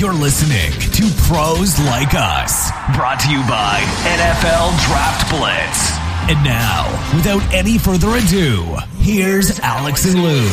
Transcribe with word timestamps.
You're 0.00 0.14
listening 0.14 0.72
to 0.92 1.24
Pros 1.24 1.78
Like 1.80 2.14
Us, 2.14 2.70
brought 2.96 3.20
to 3.20 3.30
you 3.30 3.40
by 3.40 3.80
NFL 4.08 4.74
Draft 4.86 5.28
Blitz. 5.28 5.92
And 6.30 6.42
now, 6.42 6.88
without 7.14 7.42
any 7.52 7.76
further 7.76 8.16
ado, 8.16 8.78
here's 8.96 9.60
Alex 9.60 10.06
and 10.06 10.22
Lou. 10.22 10.48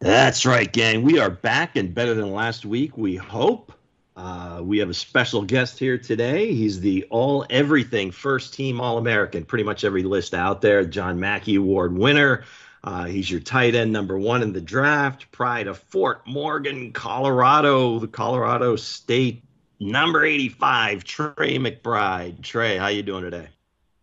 That's 0.00 0.44
right, 0.44 0.70
gang. 0.70 1.02
We 1.02 1.18
are 1.18 1.30
back 1.30 1.76
and 1.76 1.94
better 1.94 2.12
than 2.12 2.30
last 2.30 2.66
week, 2.66 2.98
we 2.98 3.16
hope. 3.16 3.72
Uh, 4.16 4.60
we 4.62 4.78
have 4.78 4.90
a 4.90 4.94
special 4.94 5.42
guest 5.42 5.78
here 5.78 5.98
today. 5.98 6.52
He's 6.54 6.80
the 6.80 7.04
all 7.10 7.44
everything 7.50 8.12
first 8.12 8.54
team 8.54 8.80
All 8.80 8.98
American, 8.98 9.44
pretty 9.44 9.64
much 9.64 9.84
every 9.84 10.04
list 10.04 10.34
out 10.34 10.60
there. 10.60 10.84
John 10.84 11.18
Mackey 11.18 11.56
Award 11.56 11.96
winner. 11.96 12.44
Uh, 12.84 13.06
he's 13.06 13.30
your 13.30 13.40
tight 13.40 13.74
end 13.74 13.92
number 13.92 14.18
one 14.18 14.42
in 14.42 14.52
the 14.52 14.60
draft. 14.60 15.32
Pride 15.32 15.66
of 15.66 15.78
Fort 15.78 16.26
Morgan, 16.26 16.92
Colorado, 16.92 17.98
the 17.98 18.06
Colorado 18.06 18.76
State 18.76 19.42
number 19.80 20.24
85, 20.24 21.02
Trey 21.02 21.58
McBride. 21.58 22.42
Trey, 22.42 22.76
how 22.76 22.88
you 22.88 23.02
doing 23.02 23.24
today? 23.24 23.48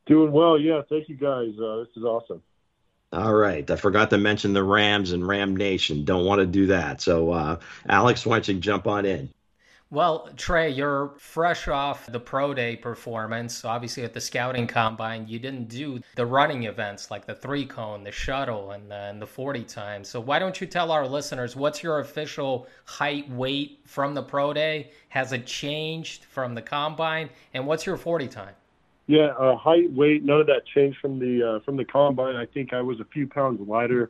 Doing 0.08 0.32
well, 0.32 0.60
yeah. 0.60 0.82
Thank 0.90 1.10
you 1.10 1.16
guys. 1.16 1.54
Uh, 1.60 1.78
this 1.78 1.96
is 1.96 2.04
awesome. 2.04 2.42
All 3.14 3.34
right. 3.34 3.70
I 3.70 3.76
forgot 3.76 4.10
to 4.10 4.18
mention 4.18 4.54
the 4.54 4.64
Rams 4.64 5.12
and 5.12 5.26
Ram 5.26 5.56
Nation. 5.56 6.04
Don't 6.04 6.26
want 6.26 6.40
to 6.40 6.46
do 6.46 6.68
that. 6.68 7.02
So, 7.02 7.32
uh, 7.32 7.60
Alex, 7.88 8.26
why 8.26 8.38
don't 8.38 8.48
you 8.48 8.60
jump 8.60 8.88
on 8.88 9.06
in? 9.06 9.30
Well, 9.92 10.30
Trey, 10.38 10.70
you're 10.70 11.12
fresh 11.18 11.68
off 11.68 12.06
the 12.06 12.20
pro 12.20 12.54
day 12.54 12.78
performance. 12.78 13.66
Obviously, 13.66 14.04
at 14.04 14.14
the 14.14 14.22
scouting 14.22 14.66
combine, 14.66 15.28
you 15.28 15.38
didn't 15.38 15.68
do 15.68 16.00
the 16.16 16.26
running 16.26 16.64
events 16.64 17.12
like 17.12 17.26
the 17.26 17.36
three 17.36 17.66
cone, 17.66 18.06
the 18.06 18.12
shuttle, 18.12 18.72
and 18.72 18.90
the, 18.90 18.96
and 18.96 19.22
the 19.22 19.28
40 19.28 19.66
times. 19.66 20.08
So, 20.08 20.22
why 20.22 20.40
don't 20.40 20.62
you 20.62 20.66
tell 20.66 20.94
our 20.94 21.06
listeners 21.06 21.58
what's 21.58 21.84
your 21.84 22.00
official 22.00 22.70
height, 22.86 23.30
weight 23.32 23.82
from 23.84 24.14
the 24.14 24.24
pro 24.24 24.54
day? 24.54 24.92
Has 25.10 25.34
it 25.34 25.46
changed 25.46 26.24
from 26.24 26.56
the 26.56 26.62
combine? 26.62 27.30
And 27.54 27.68
what's 27.68 27.86
your 27.86 27.98
40 27.98 28.30
time? 28.30 28.56
Yeah, 29.08 29.34
uh, 29.38 29.58
height, 29.58 29.92
weight, 29.92 30.24
none 30.24 30.40
of 30.40 30.48
that 30.48 30.66
changed 30.74 31.00
from 31.00 31.20
the 31.20 31.56
uh, 31.56 31.60
from 31.66 31.76
the 31.76 31.84
combine. 31.84 32.38
I 32.38 32.46
think 32.46 32.72
I 32.72 32.80
was 32.80 33.02
a 33.02 33.06
few 33.12 33.28
pounds 33.28 33.60
lighter 33.68 34.10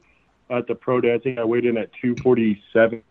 at 0.52 0.68
the 0.68 0.76
pro 0.76 1.02
day. 1.02 1.16
I 1.16 1.18
think 1.18 1.40
I 1.40 1.44
weighed 1.44 1.66
in 1.66 1.76
at 1.76 1.90
247. 2.04 3.02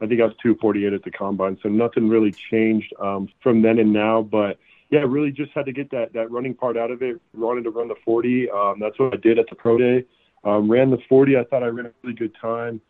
I 0.00 0.06
think 0.06 0.20
I 0.20 0.24
was 0.24 0.34
248 0.42 0.92
at 0.92 1.02
the 1.04 1.10
combine. 1.10 1.58
So 1.62 1.68
nothing 1.68 2.08
really 2.08 2.32
changed 2.32 2.92
um, 3.00 3.28
from 3.42 3.62
then 3.62 3.78
and 3.78 3.92
now. 3.92 4.22
But 4.22 4.58
yeah, 4.90 5.00
really 5.06 5.30
just 5.30 5.52
had 5.52 5.66
to 5.66 5.72
get 5.72 5.90
that 5.90 6.12
that 6.14 6.30
running 6.30 6.54
part 6.54 6.76
out 6.76 6.90
of 6.90 7.02
it. 7.02 7.20
Wanted 7.34 7.64
to 7.64 7.70
run 7.70 7.88
the 7.88 7.96
40. 8.04 8.50
Um, 8.50 8.80
that's 8.80 8.98
what 8.98 9.14
I 9.14 9.16
did 9.16 9.38
at 9.38 9.48
the 9.48 9.56
pro 9.56 9.78
day. 9.78 10.04
Um, 10.44 10.70
ran 10.70 10.90
the 10.90 10.98
40. 11.08 11.36
I 11.36 11.44
thought 11.44 11.62
I 11.62 11.66
ran 11.66 11.86
a 11.86 11.92
really 12.02 12.16
good 12.16 12.34
time. 12.40 12.80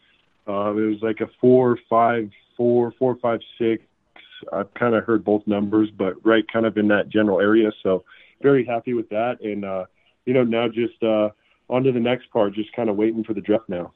Uh, 0.48 0.70
it 0.70 0.86
was 0.86 1.02
like 1.02 1.20
a 1.20 1.28
four, 1.40 1.78
five, 1.88 2.30
four, 2.56 2.92
four, 2.98 3.16
five, 3.16 3.40
six. 3.58 3.82
I've 4.52 4.72
kind 4.74 4.94
of 4.94 5.04
heard 5.04 5.24
both 5.24 5.46
numbers, 5.46 5.90
but 5.96 6.14
right 6.24 6.44
kind 6.50 6.64
of 6.64 6.76
in 6.78 6.88
that 6.88 7.08
general 7.08 7.40
area. 7.40 7.70
So 7.82 8.04
very 8.40 8.64
happy 8.64 8.94
with 8.94 9.08
that. 9.10 9.40
And, 9.42 9.64
uh, 9.64 9.84
you 10.24 10.32
know, 10.32 10.44
now 10.44 10.68
just 10.68 11.02
uh, 11.02 11.30
on 11.68 11.82
to 11.84 11.92
the 11.92 12.00
next 12.00 12.30
part, 12.30 12.54
just 12.54 12.72
kind 12.72 12.88
of 12.88 12.96
waiting 12.96 13.22
for 13.22 13.34
the 13.34 13.40
draft 13.40 13.68
now. 13.68 13.92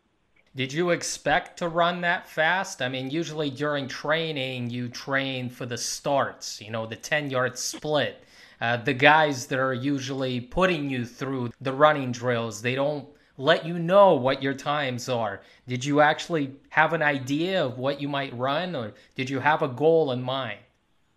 Did 0.56 0.72
you 0.72 0.90
expect 0.90 1.58
to 1.58 1.68
run 1.68 2.02
that 2.02 2.28
fast? 2.28 2.80
I 2.80 2.88
mean, 2.88 3.10
usually 3.10 3.50
during 3.50 3.88
training, 3.88 4.70
you 4.70 4.88
train 4.88 5.50
for 5.50 5.66
the 5.66 5.76
starts, 5.76 6.60
you 6.60 6.70
know, 6.70 6.86
the 6.86 6.94
10 6.94 7.28
yard 7.28 7.58
split. 7.58 8.22
Uh, 8.60 8.76
the 8.76 8.94
guys 8.94 9.46
that 9.46 9.58
are 9.58 9.74
usually 9.74 10.40
putting 10.40 10.88
you 10.88 11.04
through 11.04 11.50
the 11.60 11.72
running 11.72 12.12
drills, 12.12 12.62
they 12.62 12.76
don't 12.76 13.08
let 13.36 13.66
you 13.66 13.80
know 13.80 14.14
what 14.14 14.44
your 14.44 14.54
times 14.54 15.08
are. 15.08 15.40
Did 15.66 15.84
you 15.84 16.00
actually 16.00 16.54
have 16.68 16.92
an 16.92 17.02
idea 17.02 17.64
of 17.64 17.78
what 17.78 18.00
you 18.00 18.08
might 18.08 18.32
run, 18.38 18.76
or 18.76 18.94
did 19.16 19.28
you 19.28 19.40
have 19.40 19.62
a 19.62 19.68
goal 19.68 20.12
in 20.12 20.22
mind? 20.22 20.60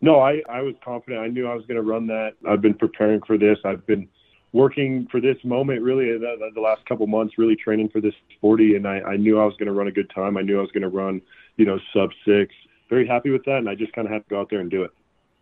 No, 0.02 0.20
I, 0.20 0.42
I 0.50 0.62
was 0.62 0.74
confident. 0.84 1.22
I 1.22 1.28
knew 1.28 1.48
I 1.48 1.54
was 1.54 1.66
going 1.68 1.78
to 1.78 1.88
run 1.88 2.08
that. 2.08 2.32
I've 2.48 2.62
been 2.62 2.74
preparing 2.74 3.22
for 3.22 3.38
this. 3.38 3.60
I've 3.64 3.86
been 3.86 4.08
working 4.58 5.08
for 5.12 5.22
this 5.22 5.38
moment 5.44 5.82
really 5.82 6.06
the, 6.18 6.52
the 6.54 6.62
last 6.62 6.84
couple 6.86 7.06
months, 7.08 7.38
really 7.38 7.56
training 7.56 7.90
for 7.90 8.02
this 8.02 8.14
40. 8.42 8.76
And 8.76 8.88
I, 8.88 9.00
I 9.02 9.16
knew 9.16 9.40
I 9.40 9.46
was 9.46 9.56
going 9.58 9.68
to 9.68 9.74
run 9.74 9.88
a 9.88 9.92
good 9.92 10.10
time. 10.14 10.36
I 10.36 10.42
knew 10.42 10.58
I 10.58 10.62
was 10.62 10.72
going 10.72 10.82
to 10.82 10.90
run, 10.90 11.22
you 11.58 11.66
know, 11.66 11.80
sub 11.94 12.10
six. 12.26 12.54
Very 12.90 13.08
happy 13.08 13.30
with 13.30 13.46
that. 13.46 13.58
And 13.58 13.70
I 13.70 13.76
just 13.76 13.94
kind 13.94 14.08
of 14.08 14.12
had 14.12 14.24
to 14.24 14.30
go 14.30 14.42
out 14.42 14.50
there 14.50 14.60
and 14.60 14.72
do 14.72 14.84
it. 14.84 14.92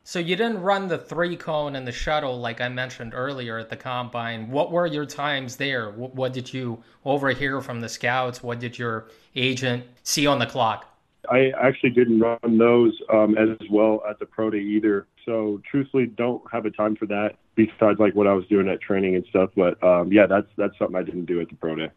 So 0.04 0.20
you 0.20 0.36
didn't 0.36 0.62
run 0.62 0.88
the 0.88 1.00
three 1.00 1.36
cone 1.36 1.76
and 1.76 1.88
the 1.88 1.92
shuttle 1.92 2.40
like 2.40 2.62
I 2.62 2.70
mentioned 2.70 3.14
earlier 3.16 3.58
at 3.58 3.70
the 3.70 3.76
combine. 3.76 4.52
What 4.52 4.72
were 4.72 4.86
your 4.86 5.06
times 5.06 5.56
there? 5.56 5.90
What, 5.92 6.14
what 6.14 6.34
did 6.34 6.54
you 6.54 6.84
overhear 7.06 7.60
from 7.62 7.82
the 7.82 7.90
scouts? 7.90 8.44
What 8.44 8.60
did 8.60 8.78
your 8.78 9.10
agent 9.36 9.86
see 10.04 10.28
on 10.28 10.38
the 10.38 10.46
clock? 10.46 10.92
I 11.32 11.52
actually 11.60 11.90
didn't 11.90 12.20
run 12.20 12.58
those 12.60 12.94
um, 13.12 13.36
as 13.36 13.58
well 13.72 14.04
at 14.08 14.20
the 14.20 14.28
pro 14.28 14.52
day 14.52 14.60
either. 14.60 15.08
So 15.26 15.60
truthfully, 15.70 16.06
don't 16.06 16.44
have 16.52 16.66
a 16.68 16.72
time 16.72 16.96
for 16.96 17.08
that 17.08 17.38
besides 17.56 18.00
like 18.00 18.14
what 18.16 18.28
I 18.28 18.34
was 18.34 18.46
doing 18.48 18.68
at 18.70 18.82
training 18.82 19.16
and 19.16 19.26
stuff. 19.30 19.50
But 19.56 19.82
um, 19.84 20.12
yeah, 20.12 20.28
that's 20.28 20.48
that's 20.58 20.78
something 20.78 20.96
I 20.96 21.04
didn't 21.04 21.26
do 21.26 21.42
at 21.42 21.50
the 21.50 21.56
pro 21.56 21.76
day. 21.76 21.90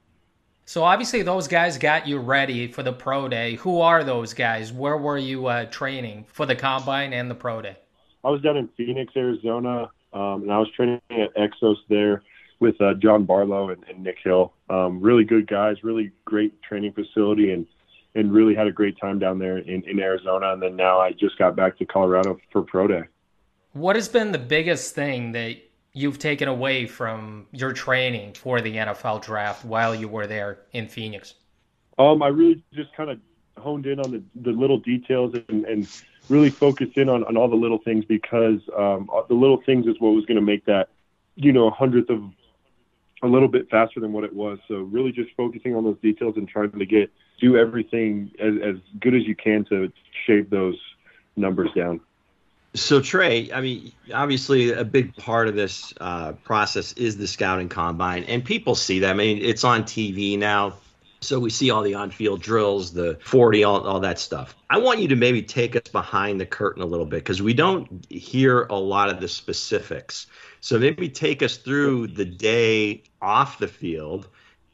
So 0.65 0.85
obviously, 0.85 1.23
those 1.23 1.49
guys 1.49 1.79
got 1.79 2.07
you 2.07 2.19
ready 2.19 2.69
for 2.69 2.83
the 2.83 2.93
pro 2.93 3.29
day. 3.29 3.55
Who 3.57 3.81
are 3.81 4.05
those 4.05 4.35
guys? 4.35 4.73
Where 4.73 4.99
were 4.99 5.17
you 5.17 5.47
uh, 5.47 5.65
training 5.67 6.27
for 6.29 6.45
the 6.45 6.55
combine 6.55 7.13
and 7.13 7.31
the 7.31 7.35
pro 7.35 7.63
day? 7.63 7.77
I 8.23 8.31
was 8.31 8.43
down 8.43 8.57
in 8.57 8.69
Phoenix, 8.77 9.13
Arizona, 9.17 9.91
um, 10.13 10.43
and 10.43 10.53
I 10.53 10.59
was 10.59 10.69
training 10.77 11.01
at 11.11 11.35
Exos 11.37 11.77
there 11.89 12.23
with 12.61 12.79
uh, 12.81 12.95
John 12.95 13.25
Barlow 13.25 13.71
and, 13.71 13.83
and 13.89 14.03
Nick 14.03 14.19
Hill. 14.23 14.53
Um, 14.69 15.01
really 15.01 15.25
good 15.25 15.47
guys, 15.47 15.83
really 15.83 16.13
great 16.25 16.61
training 16.63 16.93
facility, 16.93 17.53
and 17.53 17.67
and 18.15 18.33
really 18.33 18.55
had 18.55 18.67
a 18.67 18.73
great 18.73 18.99
time 18.99 19.19
down 19.19 19.39
there 19.39 19.59
in, 19.59 19.83
in 19.89 20.01
Arizona. 20.01 20.53
And 20.53 20.63
then 20.63 20.77
now 20.77 21.01
I 21.01 21.13
just 21.13 21.39
got 21.39 21.57
back 21.57 21.79
to 21.79 21.87
Colorado 21.87 22.39
for 22.53 22.63
pro 22.63 22.89
day. 22.89 23.05
What 23.73 23.97
has 23.97 24.09
been 24.09 24.33
the 24.33 24.39
biggest 24.39 24.95
thing 24.95 25.33
that 25.33 25.57
you've 25.93 26.19
taken 26.19 26.49
away 26.49 26.87
from 26.87 27.47
your 27.53 27.73
training 27.73 28.35
for 28.35 28.61
the 28.61 28.77
NFL 28.77 29.23
draft 29.23 29.65
while 29.65 29.95
you 29.95 30.09
were 30.09 30.27
there 30.27 30.61
in 30.73 30.89
Phoenix? 30.89 31.35
Um, 31.99 32.23
I 32.23 32.29
really 32.29 32.63
just 32.73 32.95
kind 32.95 33.11
of 33.11 33.19
honed 33.59 33.87
in 33.87 33.99
on 34.01 34.11
the, 34.11 34.23
the 34.37 34.53
little 34.53 34.79
details 34.79 35.35
and, 35.49 35.65
and 35.65 35.89
really 36.29 36.51
focused 36.51 36.97
in 36.97 37.09
on, 37.09 37.25
on 37.25 37.37
all 37.37 37.49
the 37.49 37.57
little 37.57 37.79
things 37.79 38.05
because 38.05 38.61
um, 38.77 39.11
the 39.29 39.35
little 39.35 39.61
things 39.63 39.87
is 39.87 39.97
what 39.99 40.11
was 40.11 40.25
going 40.27 40.37
to 40.37 40.43
make 40.43 40.65
that, 40.67 40.89
you 41.35 41.53
know, 41.53 41.67
a 41.67 41.71
hundredth 41.71 42.11
of 42.11 42.23
a 43.23 43.27
little 43.27 43.49
bit 43.49 43.69
faster 43.69 43.99
than 43.99 44.13
what 44.13 44.25
it 44.25 44.33
was. 44.33 44.59
So 44.69 44.77
really 44.77 45.11
just 45.11 45.31
focusing 45.37 45.75
on 45.75 45.85
those 45.85 45.99
details 46.01 46.37
and 46.37 46.49
trying 46.49 46.71
to 46.71 46.87
get 46.87 47.11
do 47.41 47.57
everything 47.57 48.31
as, 48.39 48.55
as 48.63 48.77
good 49.01 49.15
as 49.15 49.23
you 49.25 49.35
can 49.35 49.65
to 49.67 49.93
shave 50.27 50.51
those 50.51 50.77
numbers 51.37 51.71
down. 51.75 52.01
So 52.79 53.01
Trey, 53.01 53.51
I 53.53 53.61
mean, 53.61 53.93
obviously 54.15 54.73
a 54.73 54.85
big 54.85 55.17
part 55.17 55.49
of 55.49 55.55
this 55.55 55.93
uh, 56.01 56.33
process 56.33 56.93
is 56.93 57.17
the 57.17 57.27
scouting 57.27 57.69
combine, 57.69 58.25
and 58.25 58.45
people 58.45 58.75
see 58.75 59.01
that. 59.01 59.11
I 59.11 59.15
mean, 59.15 59.39
it's 59.43 59.65
on 59.65 59.83
TV 59.83 60.39
now, 60.39 60.75
so 61.21 61.41
we 61.41 61.51
see 61.51 61.71
all 61.71 61.83
the 61.83 61.95
on-field 61.95 62.41
drills, 62.41 62.93
the 62.93 63.19
40, 63.25 63.65
all, 63.65 63.87
all 63.87 64.01
that 64.01 64.19
stuff. 64.19 64.55
I 64.71 64.79
want 64.79 65.01
you 65.01 65.09
to 65.09 65.17
maybe 65.17 65.43
take 65.43 65.75
us 65.75 65.89
behind 65.91 66.41
the 66.41 66.47
curtain 66.47 66.83
a 66.83 66.87
little 66.87 67.07
bit 67.07 67.17
because 67.17 67.43
we 67.43 67.53
don't 67.53 68.07
hear 68.09 68.63
a 68.65 68.77
lot 68.77 69.09
of 69.11 69.21
the 69.21 69.29
specifics. 69.29 70.27
So 70.61 70.79
maybe 70.79 71.09
take 71.09 71.43
us 71.43 71.57
through 71.57 72.09
the 72.09 72.25
day 72.25 73.03
off 73.21 73.59
the 73.59 73.69
field, 73.69 74.29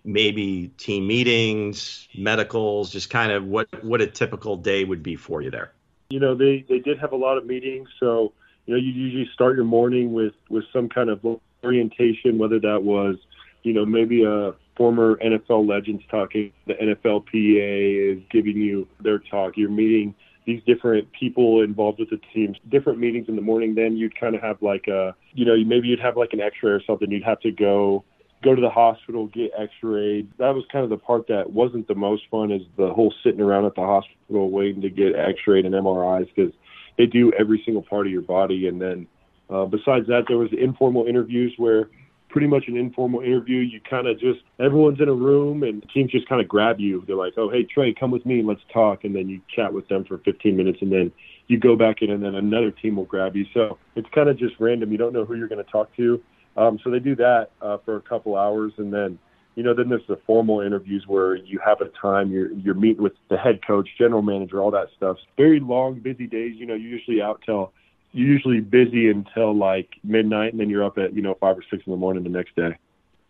maybe 0.05 0.69
team 0.77 1.07
meetings, 1.07 2.09
medicals, 2.17 2.91
just 2.91 3.09
kind 3.09 3.33
of 3.33 3.45
what 3.47 3.83
what 3.83 4.01
a 4.01 4.07
typical 4.07 4.57
day 4.57 4.85
would 4.85 5.03
be 5.03 5.17
for 5.17 5.41
you 5.41 5.51
there. 5.51 5.73
You 6.15 6.21
know, 6.21 6.37
they 6.37 6.65
they 6.69 6.79
did 6.79 7.01
have 7.01 7.11
a 7.11 7.17
lot 7.17 7.39
of 7.39 7.45
meetings, 7.45 7.89
so 7.99 8.33
you 8.67 8.75
know 8.75 8.81
you 8.81 8.93
usually 8.93 9.29
start 9.35 9.57
your 9.57 9.65
morning 9.65 10.13
with 10.13 10.35
with 10.49 10.63
some 10.73 10.89
kind 10.89 11.11
of 11.11 11.19
orientation, 11.65 12.39
whether 12.39 12.61
that 12.61 12.85
was 12.85 13.17
you 13.65 13.73
know 13.73 13.85
maybe 13.85 14.23
a 14.23 14.53
former 14.77 15.17
NFL 15.17 15.69
legends 15.69 16.05
talking, 16.09 16.53
the 16.69 16.75
NFLPA 16.75 18.13
is 18.13 18.23
giving 18.31 18.57
you 18.57 18.87
their 19.01 19.19
talk. 19.19 19.57
You're 19.57 19.71
meeting 19.71 20.15
these 20.47 20.63
different 20.63 21.11
people 21.11 21.63
involved 21.63 21.99
with 21.99 22.11
the 22.11 22.21
teams, 22.33 22.59
different 22.69 23.01
meetings 23.01 23.29
in 23.29 23.35
the 23.35 23.43
morning. 23.43 23.75
Then 23.75 23.97
you'd 23.97 24.17
kind 24.17 24.37
of 24.37 24.41
have 24.43 24.63
like 24.63 24.87
a, 24.87 25.17
you 25.33 25.45
know, 25.45 25.57
maybe 25.67 25.89
you'd 25.89 25.99
have 25.99 26.17
like 26.17 26.33
an 26.33 26.41
X-ray 26.41 26.71
or 26.71 26.83
something. 26.87 27.11
You'd 27.11 27.25
have 27.25 27.41
to 27.41 27.51
go 27.51 28.05
go 28.45 28.55
to 28.55 28.61
the 28.61 28.71
hospital, 28.71 29.27
get 29.29 29.51
X-rayed. 29.59 30.31
That 30.39 30.55
was 30.55 30.65
kind 30.71 30.85
of 30.85 30.91
the 30.91 30.99
part 30.99 31.27
that 31.29 31.51
wasn't 31.51 31.89
the 31.89 31.95
most 31.95 32.25
fun. 32.31 32.53
Is 32.53 32.63
the 32.77 32.93
whole 32.93 33.13
sitting 33.25 33.41
around 33.41 33.65
at 33.65 33.75
the 33.75 33.83
hospital 33.83 34.51
waiting 34.51 34.83
to 34.83 34.91
get 34.91 35.17
X-rayed 35.17 35.65
and 35.65 35.75
MRIs 35.75 36.29
because 36.35 36.53
they 36.99 37.07
do 37.07 37.33
every 37.39 37.63
single 37.65 37.83
part 37.83 38.07
of 38.07 38.13
your 38.13 38.23
body. 38.23 38.69
And 38.69 38.81
then 38.81 39.07
uh, 39.51 39.65
besides 39.65 40.07
that, 40.09 40.25
there 40.29 40.39
was 40.39 40.51
informal 40.53 41.07
interviews 41.07 41.55
where 41.57 41.89
pretty 42.29 42.47
much 42.49 42.65
an 42.67 42.77
informal 42.77 43.21
interview. 43.21 43.59
You 43.59 43.81
kind 43.89 44.07
of 44.07 44.19
just 44.19 44.41
everyone's 44.59 45.01
in 45.01 45.09
a 45.09 45.15
room 45.15 45.63
and 45.63 45.85
teams 45.95 46.11
just 46.11 46.29
kind 46.29 46.43
of 46.43 46.49
grab 46.49 46.81
you. 46.81 47.05
They're 47.07 47.17
like, 47.17 47.35
"Oh, 47.37 47.49
hey 47.49 47.63
Trey, 47.63 47.95
come 47.95 48.11
with 48.11 48.27
me, 48.27 48.43
let's 48.43 48.61
talk," 48.73 49.05
and 49.05 49.15
then 49.15 49.29
you 49.29 49.41
chat 49.55 49.73
with 49.73 49.89
them 49.89 50.05
for 50.05 50.19
15 50.19 50.57
minutes, 50.57 50.79
and 50.83 50.93
then 50.93 51.13
you 51.47 51.59
go 51.59 51.77
back 51.77 52.03
in, 52.03 52.11
and 52.11 52.23
then 52.23 52.35
another 52.35 52.71
team 52.71 52.97
will 52.97 53.05
grab 53.05 53.37
you. 53.37 53.47
So 53.55 53.79
it's 53.95 54.09
kind 54.15 54.29
of 54.29 54.37
just 54.37 54.55
random. 54.59 54.91
You 54.91 54.99
don't 54.99 55.13
know 55.13 55.25
who 55.25 55.37
you're 55.37 55.49
going 55.49 55.65
to 55.65 55.71
talk 55.71 55.95
to. 55.97 56.21
Um, 56.57 56.79
so 56.83 56.91
they 56.91 57.01
do 57.01 57.17
that 57.17 57.51
uh, 57.61 57.79
for 57.85 57.97
a 57.97 58.01
couple 58.01 58.37
hours, 58.37 58.73
and 58.79 58.93
then 58.93 59.19
you 59.57 59.63
know 59.63 59.75
then 59.75 59.89
there's 59.89 60.07
the 60.09 60.19
formal 60.27 60.61
interviews 60.61 61.05
where 61.07 61.35
you 61.35 61.59
have 61.65 61.81
a 61.81 61.89
time 61.89 62.31
you're 62.31 62.53
you're 62.53 62.75
meeting 62.75 63.03
with 63.03 63.15
the 63.29 63.37
head 63.37 63.67
coach, 63.67 63.89
general 63.99 64.23
manager, 64.23 64.61
all 64.61 64.71
that 64.71 64.89
stuff. 64.97 65.17
Very 65.37 65.61
long, 65.61 65.99
busy 65.99 66.27
days. 66.27 66.55
You 66.57 66.67
know, 66.67 66.75
you're 66.75 66.91
usually 66.91 67.21
out 67.21 67.43
till 67.45 67.73
you're 68.13 68.29
usually 68.29 68.61
busy 68.61 69.11
until 69.11 69.55
like 69.55 69.89
midnight, 70.05 70.53
and 70.53 70.61
then 70.61 70.71
you're 70.71 70.85
up 70.85 70.99
at 70.99 71.15
you 71.15 71.23
know 71.23 71.35
five 71.35 71.59
or 71.59 71.63
six 71.71 71.85
in 71.87 71.91
the 71.91 71.97
morning 71.97 72.23
the 72.23 72.31
next 72.31 72.55
day. 72.55 72.77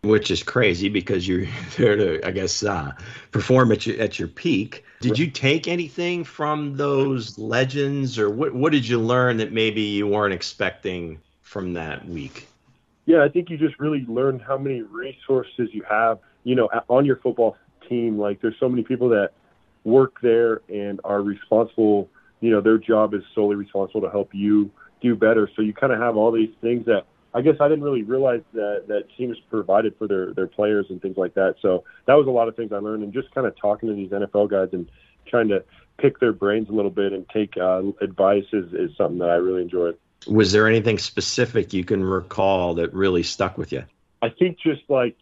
Which 0.03 0.29
is 0.29 0.43
crazy 0.43 0.87
because 0.87 1.27
you're 1.27 1.47
there 1.77 1.95
to, 1.95 2.27
I 2.27 2.29
guess, 2.29 2.61
uh, 2.61 2.91
perform 3.31 3.71
at 3.71 3.87
your 3.87 3.99
at 3.99 4.19
your 4.19 4.27
peak. 4.27 4.83
Did 5.01 5.17
you 5.17 5.31
take 5.31 5.67
anything 5.67 6.23
from 6.23 6.77
those 6.77 7.39
legends, 7.39 8.19
or 8.19 8.29
what? 8.29 8.53
What 8.53 8.71
did 8.71 8.87
you 8.87 8.99
learn 8.99 9.37
that 9.37 9.51
maybe 9.51 9.81
you 9.81 10.05
weren't 10.05 10.33
expecting 10.33 11.19
from 11.41 11.73
that 11.73 12.07
week? 12.07 12.47
Yeah, 13.05 13.23
I 13.23 13.29
think 13.29 13.49
you 13.49 13.57
just 13.57 13.79
really 13.79 14.05
learn 14.07 14.39
how 14.39 14.57
many 14.57 14.81
resources 14.81 15.69
you 15.71 15.83
have. 15.89 16.19
You 16.43 16.55
know, 16.55 16.69
on 16.87 17.05
your 17.05 17.17
football 17.17 17.57
team, 17.89 18.17
like 18.17 18.41
there's 18.41 18.55
so 18.59 18.69
many 18.69 18.83
people 18.83 19.09
that 19.09 19.31
work 19.83 20.19
there 20.21 20.61
and 20.69 20.99
are 21.03 21.21
responsible 21.21 22.09
you 22.41 22.51
know 22.51 22.61
their 22.61 22.77
job 22.77 23.13
is 23.13 23.23
solely 23.33 23.55
responsible 23.55 24.01
to 24.01 24.09
help 24.09 24.29
you 24.33 24.69
do 25.01 25.15
better. 25.15 25.49
So 25.55 25.61
you 25.61 25.73
kind 25.73 25.91
of 25.91 25.99
have 25.99 26.15
all 26.15 26.31
these 26.31 26.53
things 26.61 26.85
that 26.85 27.03
I 27.33 27.41
guess 27.41 27.55
I 27.59 27.67
didn't 27.67 27.83
really 27.83 28.03
realize 28.03 28.41
that 28.53 28.85
that 28.87 29.03
teams 29.17 29.37
provided 29.49 29.95
for 29.97 30.07
their 30.07 30.33
their 30.33 30.47
players 30.47 30.85
and 30.89 31.01
things 31.01 31.17
like 31.17 31.33
that. 31.33 31.55
So 31.61 31.83
that 32.05 32.13
was 32.13 32.27
a 32.27 32.31
lot 32.31 32.47
of 32.47 32.55
things 32.55 32.71
I 32.71 32.77
learned, 32.77 33.03
and 33.03 33.13
just 33.13 33.33
kind 33.33 33.47
of 33.47 33.55
talking 33.59 33.89
to 33.89 33.95
these 33.95 34.11
NFL 34.11 34.49
guys 34.49 34.69
and 34.73 34.87
trying 35.27 35.47
to 35.49 35.63
pick 35.97 36.19
their 36.19 36.33
brains 36.33 36.69
a 36.69 36.71
little 36.71 36.91
bit 36.91 37.13
and 37.13 37.27
take 37.29 37.57
uh, 37.57 37.81
advice 38.01 38.45
is, 38.53 38.71
is 38.73 38.91
something 38.97 39.17
that 39.19 39.29
I 39.29 39.35
really 39.35 39.61
enjoyed. 39.61 39.97
Was 40.27 40.51
there 40.51 40.67
anything 40.67 40.97
specific 40.97 41.73
you 41.73 41.83
can 41.83 42.03
recall 42.03 42.75
that 42.75 42.93
really 42.93 43.23
stuck 43.23 43.57
with 43.57 43.71
you? 43.71 43.83
I 44.21 44.29
think 44.29 44.57
just 44.59 44.81
like 44.89 45.15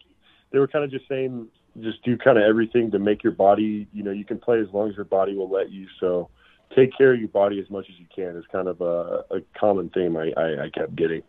they 0.50 0.58
were 0.58 0.68
kind 0.68 0.84
of 0.84 0.90
just 0.90 1.06
saying, 1.08 1.48
just 1.80 2.02
do 2.04 2.16
kind 2.16 2.38
of 2.38 2.44
everything 2.44 2.90
to 2.92 2.98
make 2.98 3.22
your 3.22 3.32
body, 3.32 3.86
you 3.92 4.02
know, 4.02 4.12
you 4.12 4.24
can 4.24 4.38
play 4.38 4.60
as 4.60 4.68
long 4.72 4.88
as 4.88 4.96
your 4.96 5.04
body 5.04 5.34
will 5.34 5.50
let 5.50 5.70
you. 5.70 5.88
So 6.00 6.30
take 6.74 6.96
care 6.96 7.12
of 7.12 7.18
your 7.18 7.28
body 7.28 7.60
as 7.60 7.68
much 7.70 7.86
as 7.90 7.98
you 7.98 8.06
can 8.14 8.36
is 8.36 8.44
kind 8.50 8.68
of 8.68 8.80
a, 8.80 9.24
a 9.30 9.40
common 9.58 9.90
theme 9.90 10.16
I, 10.16 10.32
I, 10.36 10.64
I 10.64 10.70
kept 10.70 10.94
getting. 10.96 11.22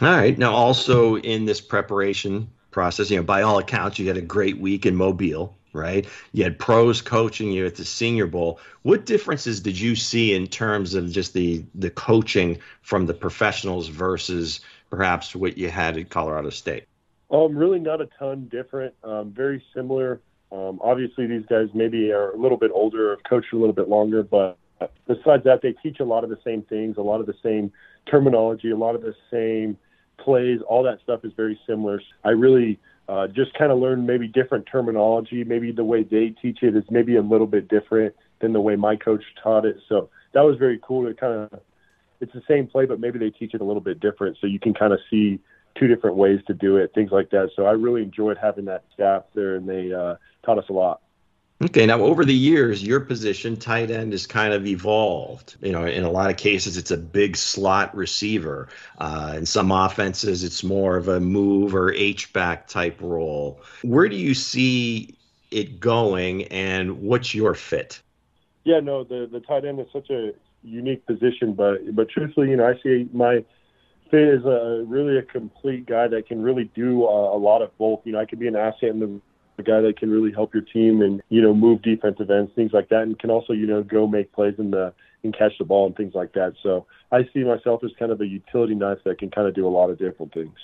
All 0.00 0.08
right. 0.08 0.38
Now, 0.38 0.54
also 0.54 1.16
in 1.16 1.44
this 1.44 1.60
preparation 1.60 2.50
process, 2.70 3.10
you 3.10 3.16
know, 3.16 3.24
by 3.24 3.42
all 3.42 3.58
accounts, 3.58 3.98
you 3.98 4.06
had 4.06 4.16
a 4.16 4.22
great 4.22 4.58
week 4.58 4.86
in 4.86 4.94
Mobile, 4.94 5.57
right? 5.72 6.06
You 6.32 6.44
had 6.44 6.58
pros 6.58 7.00
coaching 7.00 7.52
you 7.52 7.66
at 7.66 7.76
the 7.76 7.84
Senior 7.84 8.26
Bowl. 8.26 8.60
What 8.82 9.06
differences 9.06 9.60
did 9.60 9.78
you 9.78 9.96
see 9.96 10.34
in 10.34 10.46
terms 10.46 10.94
of 10.94 11.10
just 11.10 11.32
the 11.32 11.64
the 11.74 11.90
coaching 11.90 12.58
from 12.82 13.06
the 13.06 13.14
professionals 13.14 13.88
versus 13.88 14.60
perhaps 14.90 15.34
what 15.34 15.58
you 15.58 15.70
had 15.70 15.96
at 15.96 16.10
Colorado 16.10 16.50
State? 16.50 16.84
Um, 17.30 17.56
really 17.56 17.78
not 17.78 18.00
a 18.00 18.08
ton 18.18 18.48
different. 18.48 18.94
Um, 19.04 19.32
very 19.32 19.62
similar. 19.74 20.20
Um, 20.50 20.80
obviously, 20.82 21.26
these 21.26 21.44
guys 21.46 21.68
maybe 21.74 22.10
are 22.10 22.30
a 22.30 22.36
little 22.36 22.56
bit 22.56 22.70
older, 22.72 23.10
have 23.10 23.22
coached 23.28 23.52
a 23.52 23.56
little 23.56 23.74
bit 23.74 23.88
longer, 23.88 24.22
but 24.22 24.56
besides 25.06 25.44
that, 25.44 25.60
they 25.62 25.72
teach 25.72 26.00
a 26.00 26.04
lot 26.04 26.24
of 26.24 26.30
the 26.30 26.38
same 26.44 26.62
things, 26.62 26.96
a 26.96 27.02
lot 27.02 27.20
of 27.20 27.26
the 27.26 27.34
same 27.42 27.70
terminology, 28.06 28.70
a 28.70 28.76
lot 28.76 28.94
of 28.94 29.02
the 29.02 29.14
same 29.30 29.76
plays. 30.16 30.60
All 30.66 30.82
that 30.84 31.00
stuff 31.02 31.24
is 31.24 31.32
very 31.36 31.60
similar. 31.66 32.00
I 32.24 32.30
really 32.30 32.78
uh, 33.08 33.26
just 33.26 33.54
kind 33.54 33.72
of 33.72 33.78
learn 33.78 34.06
maybe 34.06 34.28
different 34.28 34.66
terminology. 34.70 35.44
Maybe 35.44 35.72
the 35.72 35.84
way 35.84 36.02
they 36.02 36.34
teach 36.40 36.62
it 36.62 36.76
is 36.76 36.84
maybe 36.90 37.16
a 37.16 37.22
little 37.22 37.46
bit 37.46 37.68
different 37.68 38.14
than 38.40 38.52
the 38.52 38.60
way 38.60 38.76
my 38.76 38.96
coach 38.96 39.24
taught 39.42 39.64
it. 39.64 39.78
So 39.88 40.10
that 40.34 40.42
was 40.42 40.56
very 40.58 40.78
cool 40.82 41.06
to 41.08 41.14
kind 41.14 41.32
of. 41.32 41.60
It's 42.20 42.32
the 42.32 42.42
same 42.48 42.66
play, 42.66 42.84
but 42.84 42.98
maybe 42.98 43.18
they 43.20 43.30
teach 43.30 43.54
it 43.54 43.60
a 43.60 43.64
little 43.64 43.80
bit 43.80 44.00
different, 44.00 44.38
so 44.40 44.48
you 44.48 44.58
can 44.58 44.74
kind 44.74 44.92
of 44.92 44.98
see 45.08 45.38
two 45.78 45.86
different 45.86 46.16
ways 46.16 46.40
to 46.48 46.54
do 46.54 46.76
it, 46.76 46.92
things 46.92 47.12
like 47.12 47.30
that. 47.30 47.50
So 47.54 47.64
I 47.64 47.70
really 47.70 48.02
enjoyed 48.02 48.36
having 48.42 48.64
that 48.64 48.84
staff 48.92 49.22
there, 49.34 49.54
and 49.54 49.68
they 49.68 49.92
uh, 49.92 50.16
taught 50.44 50.58
us 50.58 50.64
a 50.68 50.72
lot. 50.72 51.00
Okay, 51.60 51.86
now 51.86 52.00
over 52.00 52.24
the 52.24 52.34
years, 52.34 52.84
your 52.84 53.00
position, 53.00 53.56
tight 53.56 53.90
end, 53.90 54.12
has 54.12 54.28
kind 54.28 54.54
of 54.54 54.64
evolved. 54.64 55.56
You 55.60 55.72
know, 55.72 55.84
in 55.84 56.04
a 56.04 56.10
lot 56.10 56.30
of 56.30 56.36
cases, 56.36 56.76
it's 56.76 56.92
a 56.92 56.96
big 56.96 57.36
slot 57.36 57.94
receiver. 57.96 58.68
Uh, 58.98 59.34
in 59.36 59.44
some 59.44 59.72
offenses, 59.72 60.44
it's 60.44 60.62
more 60.62 60.96
of 60.96 61.08
a 61.08 61.18
move 61.18 61.74
or 61.74 61.92
H 61.92 62.32
back 62.32 62.68
type 62.68 63.00
role. 63.00 63.60
Where 63.82 64.08
do 64.08 64.14
you 64.14 64.34
see 64.34 65.16
it 65.50 65.80
going, 65.80 66.44
and 66.44 67.02
what's 67.02 67.34
your 67.34 67.54
fit? 67.54 68.00
Yeah, 68.62 68.78
no, 68.78 69.02
the 69.02 69.28
the 69.30 69.40
tight 69.40 69.64
end 69.64 69.80
is 69.80 69.88
such 69.92 70.10
a 70.10 70.34
unique 70.62 71.04
position, 71.06 71.54
but 71.54 71.92
but 71.96 72.08
truthfully, 72.08 72.50
you 72.50 72.56
know, 72.56 72.68
I 72.68 72.80
see 72.84 73.08
my 73.12 73.44
fit 74.12 74.28
is 74.28 74.44
a 74.44 74.84
really 74.86 75.18
a 75.18 75.22
complete 75.22 75.86
guy 75.86 76.06
that 76.06 76.28
can 76.28 76.40
really 76.40 76.70
do 76.76 77.04
a, 77.04 77.36
a 77.36 77.38
lot 77.38 77.62
of 77.62 77.76
both. 77.78 78.02
You 78.04 78.12
know, 78.12 78.20
I 78.20 78.26
could 78.26 78.38
be 78.38 78.46
an 78.46 78.54
asset 78.54 78.90
in 78.90 79.00
the 79.00 79.20
a 79.58 79.62
guy 79.62 79.80
that 79.80 79.98
can 79.98 80.10
really 80.10 80.32
help 80.32 80.54
your 80.54 80.62
team 80.62 81.02
and 81.02 81.22
you 81.28 81.42
know 81.42 81.54
move 81.54 81.82
defensive 81.82 82.30
ends, 82.30 82.52
things 82.54 82.72
like 82.72 82.88
that, 82.88 83.02
and 83.02 83.18
can 83.18 83.30
also 83.30 83.52
you 83.52 83.66
know 83.66 83.82
go 83.82 84.06
make 84.06 84.32
plays 84.32 84.54
in 84.58 84.70
the 84.70 84.92
and 85.24 85.36
catch 85.36 85.58
the 85.58 85.64
ball 85.64 85.86
and 85.86 85.96
things 85.96 86.14
like 86.14 86.32
that. 86.34 86.54
So 86.62 86.86
I 87.10 87.28
see 87.32 87.42
myself 87.44 87.82
as 87.84 87.90
kind 87.98 88.12
of 88.12 88.20
a 88.20 88.26
utility 88.26 88.74
knife 88.74 88.98
that 89.04 89.18
can 89.18 89.30
kind 89.30 89.48
of 89.48 89.54
do 89.54 89.66
a 89.66 89.68
lot 89.68 89.90
of 89.90 89.98
different 89.98 90.32
things. 90.32 90.56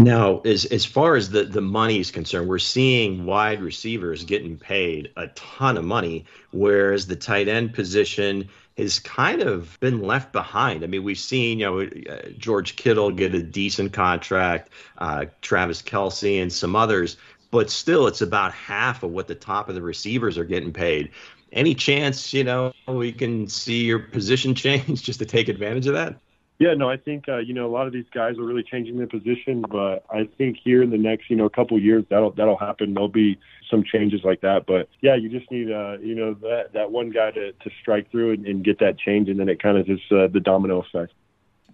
Now, 0.00 0.40
as 0.46 0.64
as 0.64 0.86
far 0.86 1.14
as 1.14 1.28
the 1.28 1.44
the 1.44 1.60
money 1.60 2.00
is 2.00 2.10
concerned, 2.10 2.48
we're 2.48 2.58
seeing 2.58 3.26
wide 3.26 3.60
receivers 3.60 4.24
getting 4.24 4.56
paid 4.56 5.12
a 5.16 5.28
ton 5.28 5.76
of 5.76 5.84
money, 5.84 6.24
whereas 6.52 7.06
the 7.06 7.16
tight 7.16 7.48
end 7.48 7.74
position 7.74 8.48
has 8.78 8.98
kind 8.98 9.42
of 9.42 9.78
been 9.80 10.00
left 10.00 10.32
behind. 10.32 10.84
I 10.84 10.86
mean, 10.86 11.04
we've 11.04 11.18
seen 11.18 11.58
you 11.58 11.66
know 11.66 11.80
uh, 11.80 12.30
George 12.38 12.76
Kittle 12.76 13.10
get 13.10 13.34
a 13.34 13.42
decent 13.42 13.92
contract, 13.92 14.70
uh, 14.96 15.26
Travis 15.42 15.82
Kelce, 15.82 16.40
and 16.40 16.50
some 16.50 16.74
others, 16.74 17.18
but 17.50 17.70
still 17.70 18.06
it's 18.06 18.20
about 18.20 18.52
half 18.52 19.02
of 19.02 19.10
what 19.10 19.28
the 19.28 19.34
top 19.34 19.68
of 19.68 19.74
the 19.74 19.82
receivers 19.82 20.38
are 20.38 20.44
getting 20.44 20.72
paid. 20.72 21.10
Any 21.52 21.74
chance, 21.74 22.32
you 22.32 22.44
know, 22.44 22.72
we 22.86 23.12
can 23.12 23.48
see 23.48 23.84
your 23.84 23.98
position 23.98 24.54
change 24.54 25.02
just 25.02 25.18
to 25.18 25.26
take 25.26 25.48
advantage 25.48 25.86
of 25.86 25.94
that? 25.94 26.16
Yeah, 26.60 26.74
no, 26.74 26.90
I 26.90 26.98
think 26.98 27.26
uh, 27.26 27.38
you 27.38 27.54
know 27.54 27.66
a 27.66 27.72
lot 27.72 27.86
of 27.86 27.92
these 27.94 28.04
guys 28.12 28.36
are 28.36 28.42
really 28.42 28.62
changing 28.62 28.98
their 28.98 29.06
position, 29.06 29.62
but 29.62 30.04
I 30.10 30.28
think 30.36 30.58
here 30.62 30.82
in 30.82 30.90
the 30.90 30.98
next 30.98 31.30
you 31.30 31.36
know 31.36 31.48
couple 31.48 31.80
years 31.80 32.04
that'll 32.10 32.32
that'll 32.32 32.58
happen. 32.58 32.92
There'll 32.92 33.08
be 33.08 33.38
some 33.70 33.82
changes 33.82 34.20
like 34.24 34.42
that, 34.42 34.66
but 34.66 34.86
yeah, 35.00 35.14
you 35.14 35.30
just 35.30 35.50
need 35.50 35.72
uh, 35.72 35.96
you 36.02 36.14
know 36.14 36.34
that 36.34 36.74
that 36.74 36.90
one 36.90 37.08
guy 37.08 37.30
to 37.30 37.52
to 37.52 37.70
strike 37.80 38.10
through 38.10 38.32
and, 38.32 38.46
and 38.46 38.62
get 38.62 38.78
that 38.80 38.98
change, 38.98 39.30
and 39.30 39.40
then 39.40 39.48
it 39.48 39.62
kind 39.62 39.78
of 39.78 39.86
just 39.86 40.12
uh, 40.12 40.26
the 40.26 40.38
domino 40.38 40.82
effect 40.82 41.14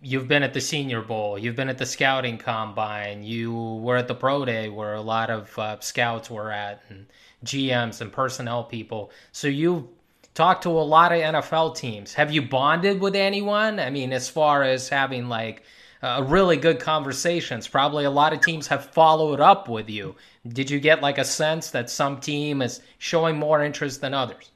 you've 0.06 0.29
been 0.29 0.44
at 0.44 0.55
the 0.55 0.61
Senior 0.61 1.03
Bowl, 1.03 1.37
you've 1.37 1.56
been 1.56 1.69
at 1.69 1.79
the 1.79 1.87
Scouting 1.87 2.38
Combine, 2.38 3.25
you 3.25 3.53
were 3.53 3.97
at 3.97 4.07
the 4.07 4.14
Pro 4.14 4.45
Day 4.45 4.69
where 4.69 4.95
a 4.95 5.00
lot 5.00 5.30
of 5.30 5.59
uh, 5.59 5.80
scouts 5.80 6.30
were 6.30 6.52
at, 6.52 6.83
and 6.88 7.07
GMs 7.45 8.00
and 8.00 8.12
personnel 8.12 8.62
people. 8.62 9.11
So 9.33 9.49
you've 9.49 9.85
talked 10.33 10.62
to 10.62 10.69
a 10.69 10.87
lot 10.87 11.11
of 11.11 11.19
NFL 11.19 11.76
teams. 11.76 12.14
Have 12.14 12.30
you 12.30 12.40
bonded 12.40 13.00
with 13.00 13.16
anyone? 13.16 13.80
I 13.80 13.90
mean, 13.90 14.12
as 14.12 14.28
far 14.28 14.62
as 14.62 14.88
having 14.88 15.28
like 15.28 15.64
uh, 16.02 16.25
really 16.25 16.57
good 16.57 16.78
conversations, 16.78 17.66
probably 17.66 18.04
a 18.04 18.11
lot 18.11 18.33
of 18.33 18.40
teams 18.40 18.69
have 18.69 18.85
followed 18.92 19.40
up 19.40 19.69
with 19.69 19.90
you. 19.90 20.14
Did 20.47 20.71
you 20.71 20.78
get 20.78 21.02
like 21.02 21.19
a 21.19 21.25
sense 21.25 21.71
that 21.71 21.90
some 21.90 22.21
team 22.21 22.62
is 22.62 22.80
showing 22.99 23.38
more 23.38 23.64
interest 23.64 24.00
than 24.02 24.14
others? 24.14 24.52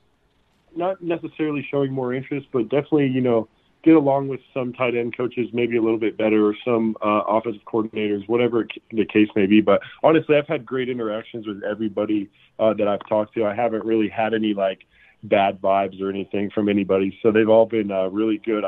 Not 0.77 1.03
necessarily 1.03 1.67
showing 1.69 1.91
more 1.91 2.15
interest, 2.15 2.47
but 2.53 2.69
definitely, 2.69 3.09
you 3.09 3.21
know, 3.21 3.49
get 3.83 3.95
along 3.95 4.29
with 4.29 4.41
some 4.53 4.73
tight 4.73 4.95
end 4.95 5.17
coaches 5.17 5.49
maybe 5.53 5.77
a 5.77 5.83
little 5.83 5.99
bit 5.99 6.17
better 6.17 6.47
or 6.47 6.55
some 6.65 6.97
uh, 7.03 7.23
offensive 7.27 7.63
coordinators, 7.65 8.29
whatever 8.29 8.67
the 8.93 9.05
case 9.07 9.29
may 9.35 9.47
be. 9.47 9.61
But 9.61 9.81
honestly, 10.03 10.37
I've 10.37 10.47
had 10.47 10.67
great 10.67 10.89
interactions 10.89 11.47
with 11.47 11.63
everybody 11.63 12.29
uh, 12.59 12.75
that 12.75 12.89
I've 12.89 13.07
talked 13.09 13.35
to. 13.35 13.45
I 13.45 13.55
haven't 13.55 13.85
really 13.85 14.09
had 14.09 14.35
any 14.35 14.55
like 14.55 14.81
bad 15.23 15.61
vibes 15.61 16.01
or 16.01 16.11
anything 16.11 16.51
from 16.51 16.69
anybody. 16.69 17.19
So 17.23 17.31
they've 17.31 17.49
all 17.49 17.67
been 17.67 17.91
uh, 17.91 18.09
really 18.09 18.39
good. 18.39 18.65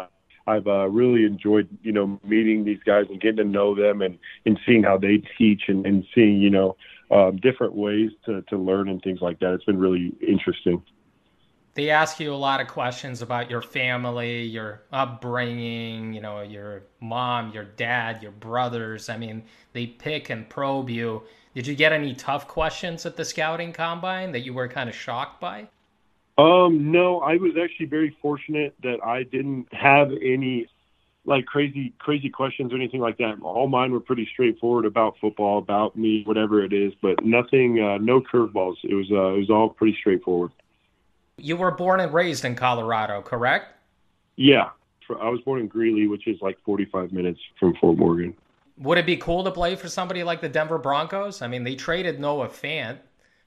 I've 0.47 0.67
uh, 0.67 0.89
really 0.89 1.25
enjoyed, 1.25 1.69
you 1.83 1.93
know, 1.93 2.19
meeting 2.25 2.65
these 2.65 2.81
guys 2.85 3.07
and 3.09 3.21
getting 3.21 3.37
to 3.37 3.45
know 3.45 3.75
them 3.75 4.03
and, 4.03 4.19
and 4.45 4.59
seeing 4.67 4.83
how 4.83 4.99
they 4.99 5.23
teach 5.39 5.63
and, 5.69 5.87
and 5.87 6.05
seeing, 6.15 6.41
you 6.41 6.51
know, 6.51 6.77
um, 7.11 7.37
different 7.37 7.75
ways 7.75 8.11
to, 8.27 8.43
to 8.43 8.57
learn 8.57 8.89
and 8.89 9.03
things 9.03 9.21
like 9.21 9.39
that. 9.41 9.53
It's 9.55 9.65
been 9.65 9.79
really 9.79 10.13
interesting 10.27 10.83
they 11.75 11.91
ask 11.91 12.21
you 12.21 12.33
a 12.33 12.37
lot 12.37 12.61
of 12.61 12.69
questions 12.69 13.23
about 13.23 13.51
your 13.51 13.63
family, 13.63 14.43
your 14.43 14.83
upbringing, 14.93 16.13
you 16.13 16.21
know, 16.21 16.43
your 16.43 16.83
mom, 17.01 17.53
your 17.53 17.65
dad, 17.65 18.23
your 18.23 18.33
brothers. 18.33 19.09
I 19.09 19.17
mean, 19.17 19.45
they 19.73 19.87
pick 19.87 20.29
and 20.29 20.49
probe 20.49 20.91
you. 20.91 21.23
Did 21.55 21.67
you 21.67 21.75
get 21.75 21.93
any 21.93 22.15
tough 22.15 22.47
questions 22.47 23.07
at 23.07 23.17
the 23.17 23.25
scouting 23.25 23.73
combine 23.73 24.33
that 24.33 24.41
you 24.41 24.53
were 24.53 24.69
kind 24.69 24.89
of 24.89 24.95
shocked 24.95 25.41
by? 25.41 25.69
Um, 26.39 26.91
no, 26.91 27.21
I 27.21 27.37
was 27.37 27.53
actually 27.63 27.87
very 27.87 28.17
fortunate 28.23 28.75
that 28.83 29.05
I 29.05 29.23
didn't 29.23 29.73
have 29.73 30.11
any 30.11 30.67
like 31.25 31.47
crazy 31.47 31.93
crazy 31.99 32.29
questions 32.29 32.73
or 32.73 32.77
anything 32.77 33.01
like 33.01 33.19
that. 33.19 33.37
All 33.43 33.69
mine 33.69 33.93
were 33.93 34.01
pretty 34.01 34.29
straightforward 34.33 34.87
about 34.87 35.17
football, 35.21 35.59
about 35.59 35.97
me, 35.97 36.23
whatever 36.25 36.65
it 36.65 36.73
is, 36.73 36.93
but 37.01 37.25
nothing, 37.25 37.81
uh, 37.81 37.99
no 37.99 38.21
curveballs. 38.21 38.77
It 38.83 38.95
was 38.95 39.11
uh, 39.11 39.35
it 39.35 39.39
was 39.39 39.51
all 39.51 39.69
pretty 39.69 39.97
straightforward. 40.01 40.51
You 41.43 41.57
were 41.57 41.71
born 41.71 42.01
and 42.01 42.13
raised 42.15 42.45
in 42.45 42.55
Colorado, 42.55 43.21
correct? 43.23 43.75
Yeah, 44.37 44.71
I 45.21 45.29
was 45.29 45.41
born 45.41 45.61
in 45.61 45.67
Greeley, 45.67 46.07
which 46.07 46.27
is 46.27 46.41
like 46.41 46.59
45 46.65 47.13
minutes 47.13 47.41
from 47.59 47.75
Fort 47.81 47.99
Morgan. 47.99 48.35
Would 48.79 48.99
it 48.99 49.07
be 49.07 49.17
cool 49.17 49.45
to 49.45 49.51
play 49.51 49.77
for 49.77 49.89
somebody 49.89 50.23
like 50.23 50.41
the 50.41 50.49
Denver 50.49 50.79
Broncos? 50.79 51.43
I 51.43 51.49
mean, 51.49 51.65
they 51.65 51.75
traded 51.75 52.19
Noah 52.19 52.49
Fant, 52.49 52.99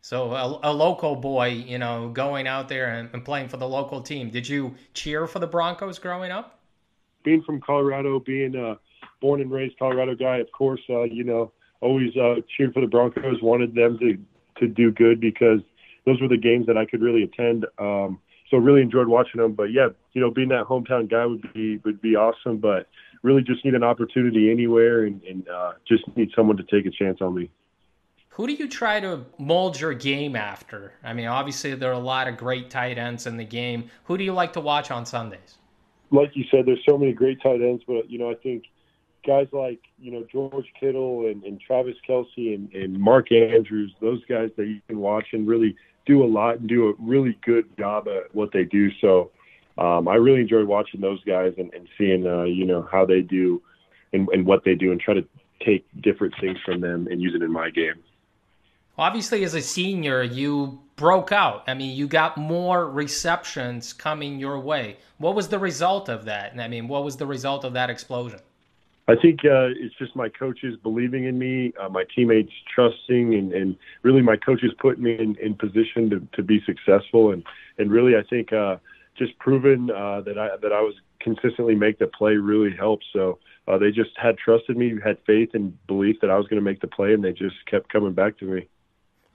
so 0.02 0.32
a, 0.34 0.60
a 0.64 0.74
local 0.74 1.16
boy, 1.16 1.48
you 1.48 1.80
know, 1.80 2.10
going 2.10 2.48
out 2.48 2.70
there 2.70 2.94
and, 2.94 3.10
and 3.14 3.26
playing 3.26 3.50
for 3.50 3.58
the 3.58 3.68
local 3.68 4.02
team. 4.02 4.30
Did 4.30 4.48
you 4.48 4.76
cheer 4.94 5.26
for 5.26 5.40
the 5.40 5.48
Broncos 5.48 5.98
growing 5.98 6.32
up? 6.32 6.56
being 7.26 7.42
from 7.42 7.60
Colorado, 7.60 8.20
being 8.20 8.56
a 8.56 8.78
born 9.20 9.42
and 9.42 9.52
raised 9.52 9.78
Colorado 9.78 10.16
guy, 10.16 10.38
of 10.38 10.50
course, 10.54 10.80
uh, 10.90 11.02
you 11.04 11.26
know, 11.26 11.52
always 11.82 12.16
uh, 12.16 12.36
cheered 12.56 12.74
for 12.74 12.80
the 12.80 12.88
Broncos. 12.88 13.42
Wanted 13.42 13.76
them 13.76 13.98
to 14.00 14.18
to 14.60 14.68
do 14.70 14.90
good 14.90 15.20
because 15.20 15.60
those 16.06 16.22
were 16.22 16.28
the 16.28 16.38
games 16.38 16.68
that 16.68 16.78
I 16.78 16.86
could 16.86 17.02
really 17.02 17.24
attend. 17.24 17.66
Um, 17.80 18.20
so 18.50 18.58
really 18.58 18.82
enjoyed 18.82 19.08
watching 19.08 19.42
them. 19.42 19.54
But 19.54 19.72
yeah, 19.72 19.90
you 20.14 20.22
know, 20.22 20.32
being 20.32 20.50
that 20.50 20.66
hometown 20.66 21.10
guy 21.10 21.26
would 21.26 21.54
be 21.54 21.78
would 21.78 22.02
be 22.02 22.16
awesome. 22.16 22.58
But 22.58 22.88
really, 23.24 23.42
just 23.42 23.66
need 23.66 23.74
an 23.74 23.84
opportunity 23.84 24.52
anywhere, 24.52 25.06
and, 25.06 25.22
and 25.24 25.48
uh, 25.50 25.74
just 25.88 26.04
need 26.16 26.32
someone 26.36 26.58
to 26.58 26.64
take 26.64 26.86
a 26.86 26.92
chance 26.92 27.20
on 27.22 27.36
me. 27.36 27.50
Who 28.30 28.48
do 28.48 28.54
you 28.54 28.68
try 28.68 29.00
to 29.00 29.26
mold 29.38 29.80
your 29.80 29.94
game 29.94 30.36
after? 30.36 30.94
I 31.04 31.14
mean, 31.14 31.28
obviously 31.28 31.74
there 31.74 31.90
are 31.90 31.94
a 31.94 32.00
lot 32.00 32.28
of 32.28 32.36
great 32.36 32.70
tight 32.70 32.98
ends 32.98 33.26
in 33.28 33.38
the 33.38 33.46
game. 33.46 33.90
Who 34.04 34.18
do 34.18 34.26
you 34.26 34.34
like 34.34 34.52
to 34.54 34.60
watch 34.60 34.92
on 34.92 35.06
Sundays? 35.06 35.58
like 36.12 36.36
you 36.36 36.46
said, 36.50 36.66
there's 36.66 36.84
so 36.88 36.98
many 36.98 37.14
great 37.14 37.42
tight 37.42 37.62
ends, 37.62 37.84
but 37.88 38.10
you 38.10 38.18
know, 38.18 38.30
I 38.30 38.36
think 38.36 38.66
guys 39.26 39.48
like 39.52 39.80
you 40.00 40.12
know 40.12 40.26
George 40.32 40.68
Kittle 40.80 41.28
and, 41.28 41.44
and 41.44 41.60
Travis 41.60 41.96
Kelce 42.08 42.56
and, 42.56 42.72
and 42.74 43.00
Mark 43.00 43.32
Andrews, 43.32 43.94
those 44.02 44.24
guys 44.26 44.50
that 44.58 44.68
you 44.68 44.82
can 44.88 45.00
watch 45.00 45.28
and 45.34 45.48
really 45.48 45.76
do 46.06 46.24
a 46.24 46.28
lot 46.28 46.60
and 46.60 46.70
do 46.70 46.90
a 46.90 46.94
really 47.00 47.38
good 47.44 47.66
job 47.78 48.08
at 48.08 48.34
what 48.34 48.52
they 48.52 48.64
do. 48.64 48.92
So 49.02 49.32
um, 49.78 50.08
I 50.08 50.16
really 50.16 50.42
enjoy 50.42 50.64
watching 50.66 51.02
those 51.02 51.24
guys 51.24 51.54
and, 51.58 51.74
and 51.74 51.88
seeing 51.98 52.26
uh, 52.26 52.44
you 52.44 52.66
know 52.66 52.88
how 52.92 53.06
they 53.06 53.22
do 53.22 53.62
and, 54.14 54.28
and 54.30 54.46
what 54.46 54.64
they 54.64 54.76
do 54.76 54.92
and 54.92 55.00
try 55.02 55.14
to 55.14 55.26
take 55.66 55.86
different 56.02 56.34
things 56.40 56.58
from 56.66 56.82
them 56.82 57.08
and 57.10 57.22
use 57.22 57.34
it 57.36 57.42
in 57.42 57.52
my 57.52 57.70
game. 57.70 57.96
Obviously, 58.98 59.44
as 59.44 59.54
a 59.54 59.62
senior, 59.62 60.24
you 60.24 60.80
broke 60.96 61.34
out. 61.34 61.64
I 61.68 61.74
mean, 61.74 61.98
you 61.98 62.08
got 62.08 62.38
more 62.38 62.90
receptions 62.90 63.92
coming 63.92 64.40
your 64.40 64.58
way. 64.60 64.98
What 65.18 65.36
was 65.36 65.50
the 65.50 65.60
result 65.60 66.08
of 66.08 66.26
that? 66.26 66.54
And 66.54 66.62
I 66.62 66.70
mean, 66.70 66.88
what 66.88 67.04
was 67.04 67.18
the 67.18 67.26
result 67.26 67.66
of 67.66 67.74
that 67.74 67.90
explosion? 67.90 68.40
I 69.08 69.16
think 69.16 69.42
uh, 69.46 69.70
it's 69.78 69.94
just 70.00 70.16
my 70.16 70.30
coaches 70.30 70.76
believing 70.82 71.26
in 71.26 71.38
me, 71.38 71.74
uh, 71.80 71.90
my 71.90 72.06
teammates 72.16 72.52
trusting, 72.74 73.36
and, 73.36 73.54
and 73.54 73.76
really 74.02 74.24
my 74.24 74.36
coaches 74.36 74.72
putting 74.80 75.04
me 75.04 75.14
in, 75.20 75.36
in 75.36 75.54
position 75.54 76.10
to, 76.10 76.28
to 76.34 76.42
be 76.42 76.60
successful. 76.66 77.32
And, 77.32 77.44
and 77.78 77.92
really, 77.92 78.16
I 78.16 78.24
think 78.28 78.52
uh, 78.52 78.78
just 79.16 79.38
proving 79.38 79.92
uh, 79.92 80.22
that 80.22 80.40
I 80.40 80.58
that 80.62 80.74
I 80.74 80.82
was 80.82 80.96
consistently 81.20 81.76
make 81.76 82.00
the 82.00 82.08
play 82.08 82.36
really 82.36 82.76
helped. 82.76 83.06
So 83.14 83.38
uh, 83.68 83.78
they 83.78 83.92
just 83.92 84.12
had 84.16 84.38
trusted 84.38 84.76
me, 84.76 84.94
had 85.04 85.18
faith 85.26 85.50
and 85.54 85.78
belief 85.86 86.18
that 86.22 86.32
I 86.32 86.38
was 86.38 86.48
going 86.48 86.60
to 86.60 86.66
make 86.66 86.82
the 86.82 86.88
play, 86.88 87.14
and 87.14 87.24
they 87.24 87.32
just 87.32 87.56
kept 87.70 87.92
coming 87.92 88.14
back 88.14 88.38
to 88.40 88.46
me. 88.46 88.68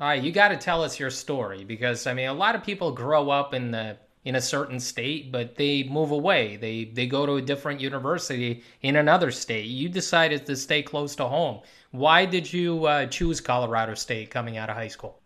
All 0.00 0.08
right, 0.08 0.22
you 0.22 0.32
got 0.32 0.48
to 0.48 0.56
tell 0.56 0.82
us 0.82 0.98
your 0.98 1.10
story 1.10 1.62
because 1.62 2.06
I 2.06 2.14
mean, 2.14 2.28
a 2.28 2.34
lot 2.34 2.56
of 2.56 2.64
people 2.64 2.90
grow 2.90 3.30
up 3.30 3.54
in 3.54 3.70
the 3.70 3.98
in 4.24 4.34
a 4.34 4.40
certain 4.40 4.78
state, 4.78 5.32
but 5.32 5.56
they 5.56 5.82
move 5.84 6.10
away. 6.10 6.56
They 6.56 6.84
they 6.84 7.06
go 7.06 7.26
to 7.26 7.34
a 7.34 7.42
different 7.42 7.80
university 7.80 8.62
in 8.82 8.96
another 8.96 9.30
state. 9.30 9.66
You 9.66 9.88
decided 9.88 10.46
to 10.46 10.56
stay 10.56 10.82
close 10.82 11.16
to 11.16 11.24
home. 11.24 11.60
Why 11.92 12.26
did 12.26 12.52
you 12.52 12.84
uh, 12.86 13.06
choose 13.06 13.40
Colorado 13.40 13.94
State 13.94 14.30
coming 14.30 14.56
out 14.56 14.70
of 14.70 14.76
high 14.76 14.88
school? 14.88 15.20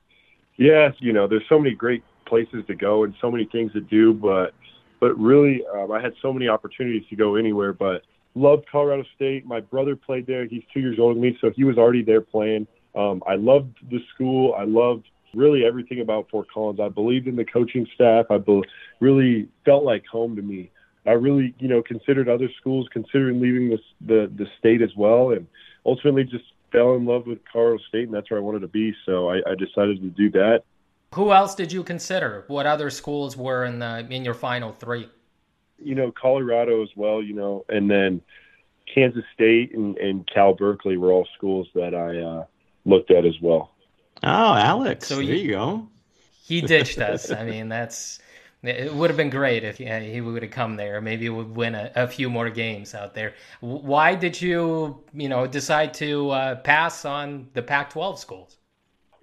Yeah, 0.57 0.93
you 0.99 1.13
know, 1.13 1.27
there's 1.27 1.43
so 1.49 1.59
many 1.59 1.75
great 1.75 2.05
places 2.27 2.65
to 2.69 2.75
go 2.75 3.05
and 3.05 3.15
so 3.21 3.31
many 3.31 3.45
things 3.47 3.73
to 3.73 3.81
do, 3.81 4.15
but 4.15 4.55
but 5.01 5.19
really, 5.19 5.63
um, 5.75 5.93
I 5.93 6.01
had 6.01 6.15
so 6.23 6.33
many 6.33 6.49
opportunities 6.49 7.03
to 7.11 7.17
go 7.17 7.35
anywhere. 7.35 7.73
But 7.73 8.03
loved 8.35 8.67
Colorado 8.71 9.05
State. 9.17 9.45
My 9.45 9.61
brother 9.61 9.97
played 9.97 10.27
there. 10.27 10.47
He's 10.47 10.63
two 10.73 10.81
years 10.81 10.99
older 10.99 11.15
than 11.15 11.23
me, 11.23 11.37
so 11.41 11.51
he 11.51 11.65
was 11.65 11.77
already 11.77 12.03
there 12.03 12.21
playing. 12.21 12.67
Um, 12.95 13.23
I 13.27 13.35
loved 13.35 13.77
the 13.91 13.99
school. 14.15 14.55
I 14.57 14.65
loved 14.65 15.07
really 15.35 15.65
everything 15.65 16.01
about 16.01 16.29
Fort 16.31 16.49
Collins. 16.53 16.81
I 16.81 16.89
believed 16.89 17.27
in 17.27 17.37
the 17.37 17.45
coaching 17.45 17.87
staff. 17.95 18.27
I 18.31 18.39
be- 18.39 18.63
really 19.01 19.49
felt 19.65 19.85
like 19.85 20.07
home 20.07 20.37
to 20.37 20.43
me. 20.43 20.71
I 21.07 21.13
really, 21.13 21.55
you 21.59 21.69
know, 21.69 21.83
considered 21.83 22.29
other 22.29 22.49
schools, 22.59 22.89
considering 22.93 23.41
leaving 23.41 23.69
the, 23.69 23.79
the 24.01 24.33
the 24.35 24.47
state 24.59 24.81
as 24.81 24.95
well, 24.97 25.33
and 25.33 25.47
ultimately 25.85 26.25
just 26.25 26.45
fell 26.73 26.95
in 26.95 27.05
love 27.05 27.27
with 27.27 27.39
Colorado 27.51 27.83
State, 27.89 28.05
and 28.05 28.15
that's 28.15 28.31
where 28.31 28.41
I 28.41 28.43
wanted 28.43 28.61
to 28.61 28.69
be. 28.69 28.95
So 29.05 29.29
I, 29.31 29.37
I 29.47 29.55
decided 29.55 30.01
to 30.01 30.09
do 30.09 30.31
that. 30.31 30.63
Who 31.15 31.33
else 31.33 31.55
did 31.55 31.73
you 31.73 31.85
consider? 31.85 32.45
What 32.49 32.67
other 32.67 32.91
schools 32.91 33.37
were 33.37 33.65
in 33.65 33.79
the 33.79 34.07
in 34.11 34.25
your 34.25 34.35
final 34.35 34.73
three? 34.73 35.09
You 35.79 35.95
know, 35.95 36.11
Colorado 36.11 36.83
as 36.83 36.89
well. 36.97 37.23
You 37.23 37.35
know, 37.35 37.65
and 37.69 37.91
then 37.91 38.23
Kansas 38.93 39.25
State 39.35 39.75
and, 39.75 39.97
and 39.99 40.29
Cal 40.33 40.55
Berkeley 40.55 40.97
were 40.97 41.13
all 41.13 41.29
schools 41.37 41.69
that 41.75 41.95
I 41.95 42.19
uh, 42.21 42.47
looked 42.85 43.11
at 43.11 43.25
as 43.25 43.35
well. 43.41 43.74
Oh, 44.25 44.55
Alex. 44.55 45.09
So 45.09 45.17
there 45.17 45.25
you, 45.25 45.35
you 45.35 45.51
go. 45.51 45.89
He 46.45 46.61
ditched 46.61 46.99
us. 46.99 47.31
I 47.31 47.45
mean, 47.45 47.69
that's 47.69 48.21
it 48.63 48.95
would 48.95 49.11
have 49.11 49.17
been 49.17 49.31
great 49.31 49.63
if 49.63 49.79
yeah, 49.79 50.01
he 50.01 50.21
would 50.21 50.43
have 50.43 50.51
come 50.51 50.77
there. 50.77 51.01
Maybe 51.01 51.29
we 51.29 51.37
would 51.37 51.55
win 51.55 51.75
a, 51.75 51.93
a, 51.95 52.09
few 52.09 52.31
more 52.31 52.49
games 52.49 52.95
out 52.95 53.15
there. 53.15 53.35
Why 53.61 54.15
did 54.15 54.41
you, 54.41 55.05
you 55.13 55.29
know, 55.29 55.47
decide 55.47 55.93
to 55.95 56.31
uh, 56.31 56.55
pass 56.57 57.05
on 57.05 57.49
the 57.53 57.63
Pac-12 57.63 58.19
schools? 58.19 58.57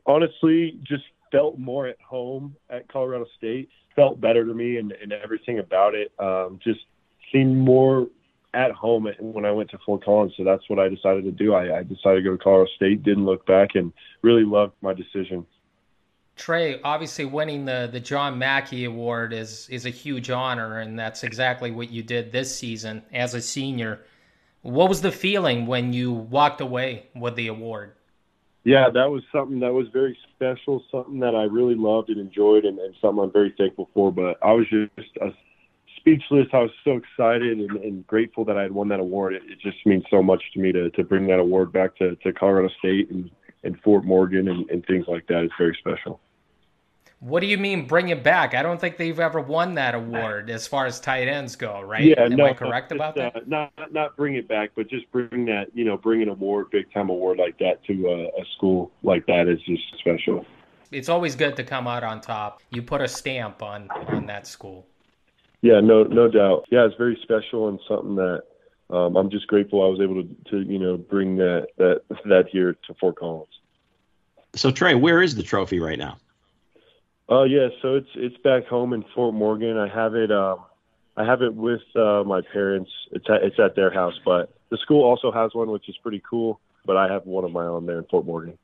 Honestly, 0.05 0.79
just 0.83 1.03
felt 1.31 1.57
more 1.57 1.87
at 1.87 1.99
home 2.01 2.55
at 2.69 2.87
Colorado 2.87 3.25
State. 3.37 3.69
Felt 3.95 4.21
better 4.21 4.45
to 4.45 4.53
me, 4.53 4.77
and, 4.77 4.91
and 4.91 5.11
everything 5.11 5.59
about 5.59 5.95
it 5.95 6.11
um, 6.19 6.59
just 6.63 6.81
seemed 7.31 7.57
more 7.57 8.07
at 8.53 8.71
home 8.71 9.07
when 9.19 9.45
I 9.45 9.51
went 9.51 9.69
to 9.71 9.77
Fort 9.85 10.03
Collins. 10.03 10.33
So 10.37 10.43
that's 10.43 10.69
what 10.69 10.79
I 10.79 10.89
decided 10.89 11.23
to 11.23 11.31
do. 11.31 11.53
I, 11.53 11.79
I 11.79 11.83
decided 11.83 12.17
to 12.17 12.21
go 12.23 12.31
to 12.31 12.43
Colorado 12.43 12.69
State, 12.75 13.03
didn't 13.03 13.25
look 13.25 13.45
back, 13.45 13.75
and 13.75 13.93
really 14.21 14.43
loved 14.43 14.73
my 14.81 14.93
decision. 14.93 15.45
Trey, 16.35 16.81
obviously 16.81 17.25
winning 17.25 17.65
the, 17.65 17.89
the 17.91 17.99
John 17.99 18.37
Mackey 18.37 18.85
Award 18.85 19.33
is 19.33 19.67
is 19.69 19.85
a 19.85 19.89
huge 19.89 20.29
honor, 20.29 20.79
and 20.79 20.97
that's 20.97 21.23
exactly 21.23 21.71
what 21.71 21.91
you 21.91 22.03
did 22.03 22.31
this 22.31 22.55
season 22.55 23.03
as 23.13 23.33
a 23.33 23.41
senior. 23.41 24.01
What 24.61 24.89
was 24.89 25.01
the 25.01 25.11
feeling 25.11 25.65
when 25.65 25.93
you 25.93 26.11
walked 26.11 26.61
away 26.61 27.07
with 27.15 27.35
the 27.35 27.47
award? 27.47 27.93
Yeah, 28.63 28.89
that 28.89 29.09
was 29.09 29.23
something 29.31 29.59
that 29.61 29.73
was 29.73 29.87
very 29.91 30.17
special, 30.35 30.83
something 30.91 31.19
that 31.19 31.35
I 31.35 31.43
really 31.43 31.75
loved 31.75 32.09
and 32.09 32.19
enjoyed, 32.19 32.65
and, 32.65 32.77
and 32.79 32.93
something 33.01 33.23
I'm 33.23 33.31
very 33.31 33.53
thankful 33.57 33.89
for. 33.93 34.11
But 34.11 34.37
I 34.41 34.53
was 34.53 34.67
just 34.69 35.17
a 35.19 35.31
speechless. 36.01 36.47
I 36.51 36.57
was 36.57 36.71
so 36.83 36.97
excited 36.97 37.59
and, 37.59 37.71
and 37.77 38.07
grateful 38.07 38.43
that 38.45 38.57
I 38.57 38.63
had 38.63 38.71
won 38.71 38.89
that 38.89 38.99
award. 38.99 39.33
It, 39.33 39.43
it, 39.47 39.59
just 39.61 39.77
means 39.85 40.03
so 40.09 40.21
much 40.21 40.43
to 40.53 40.59
me 40.59 40.71
to, 40.71 40.89
to 40.91 41.03
bring 41.03 41.27
that 41.27 41.39
award 41.39 41.71
back 41.71 41.95
to, 41.97 42.15
to 42.17 42.33
Colorado 42.33 42.69
State 42.79 43.09
and, 43.11 43.29
and 43.63 43.79
Fort 43.81 44.03
Morgan 44.03 44.49
and, 44.49 44.69
and 44.69 44.85
things 44.85 45.05
like 45.07 45.27
that. 45.27 45.43
It's 45.43 45.53
very 45.57 45.77
special. 45.79 46.19
What 47.19 47.41
do 47.41 47.45
you 47.45 47.59
mean 47.59 47.85
bring 47.85 48.09
it 48.09 48.23
back? 48.23 48.55
I 48.55 48.63
don't 48.63 48.81
think 48.81 48.97
they've 48.97 49.19
ever 49.19 49.39
won 49.39 49.75
that 49.75 49.93
award 49.93 50.49
as 50.49 50.65
far 50.65 50.87
as 50.87 50.99
tight 50.99 51.27
ends 51.27 51.55
go, 51.55 51.79
right? 51.79 52.03
Yeah, 52.03 52.23
Am 52.23 52.35
no, 52.35 52.47
I 52.47 52.53
correct 52.53 52.89
just, 52.89 52.95
about 52.95 53.13
that? 53.15 53.35
Uh, 53.35 53.39
not 53.45 53.71
not 53.91 54.17
bring 54.17 54.33
it 54.33 54.47
back, 54.47 54.71
but 54.75 54.89
just 54.89 55.09
bring 55.11 55.45
that 55.45 55.67
you 55.75 55.85
know 55.85 55.97
bring 55.97 56.23
an 56.23 56.29
award, 56.29 56.71
big 56.71 56.91
time 56.91 57.11
award 57.11 57.37
like 57.37 57.59
that 57.59 57.83
to 57.85 58.07
a, 58.07 58.41
a 58.41 58.45
school 58.57 58.91
like 59.03 59.27
that 59.27 59.47
is 59.47 59.61
just 59.67 59.83
special. 59.99 60.43
It's 60.89 61.09
always 61.09 61.35
good 61.35 61.55
to 61.57 61.63
come 61.63 61.87
out 61.87 62.03
on 62.03 62.21
top. 62.21 62.63
You 62.71 62.81
put 62.81 63.01
a 63.01 63.07
stamp 63.07 63.61
on 63.61 63.87
on 64.07 64.25
that 64.25 64.47
school. 64.47 64.87
Yeah, 65.61 65.79
no, 65.79 66.03
no 66.03 66.27
doubt. 66.27 66.65
Yeah, 66.71 66.85
it's 66.85 66.95
very 66.95 67.19
special 67.21 67.67
and 67.67 67.79
something 67.87 68.15
that 68.15 68.43
um, 68.89 69.15
I'm 69.15 69.29
just 69.29 69.47
grateful 69.47 69.83
I 69.83 69.87
was 69.87 69.99
able 70.01 70.23
to, 70.23 70.35
to, 70.51 70.61
you 70.61 70.79
know, 70.79 70.97
bring 70.97 71.37
that 71.37 71.67
that 71.77 72.01
that 72.25 72.47
here 72.51 72.73
to 72.87 72.93
Fort 72.95 73.17
Collins. 73.17 73.47
So 74.55 74.71
Trey, 74.71 74.95
where 74.95 75.21
is 75.21 75.35
the 75.35 75.43
trophy 75.43 75.79
right 75.79 75.99
now? 75.99 76.17
Oh 77.29 77.41
uh, 77.41 77.43
yeah, 77.45 77.69
so 77.81 77.95
it's 77.95 78.09
it's 78.15 78.37
back 78.37 78.65
home 78.65 78.91
in 78.91 79.05
Fort 79.15 79.33
Morgan. 79.33 79.77
I 79.77 79.87
have 79.87 80.15
it. 80.15 80.31
Uh, 80.31 80.57
I 81.15 81.23
have 81.23 81.41
it 81.41 81.53
with 81.53 81.81
uh, 81.95 82.23
my 82.25 82.41
parents. 82.41 82.91
It's 83.11 83.29
at 83.29 83.43
it's 83.43 83.59
at 83.59 83.75
their 83.75 83.91
house, 83.91 84.19
but 84.25 84.53
the 84.69 84.77
school 84.77 85.03
also 85.03 85.31
has 85.31 85.53
one, 85.53 85.69
which 85.69 85.87
is 85.87 85.95
pretty 85.97 86.21
cool. 86.29 86.59
But 86.85 86.97
I 86.97 87.11
have 87.11 87.25
one 87.25 87.45
of 87.45 87.51
my 87.51 87.65
own 87.65 87.85
there 87.85 87.99
in 87.99 88.05
Fort 88.05 88.25
Morgan. 88.25 88.57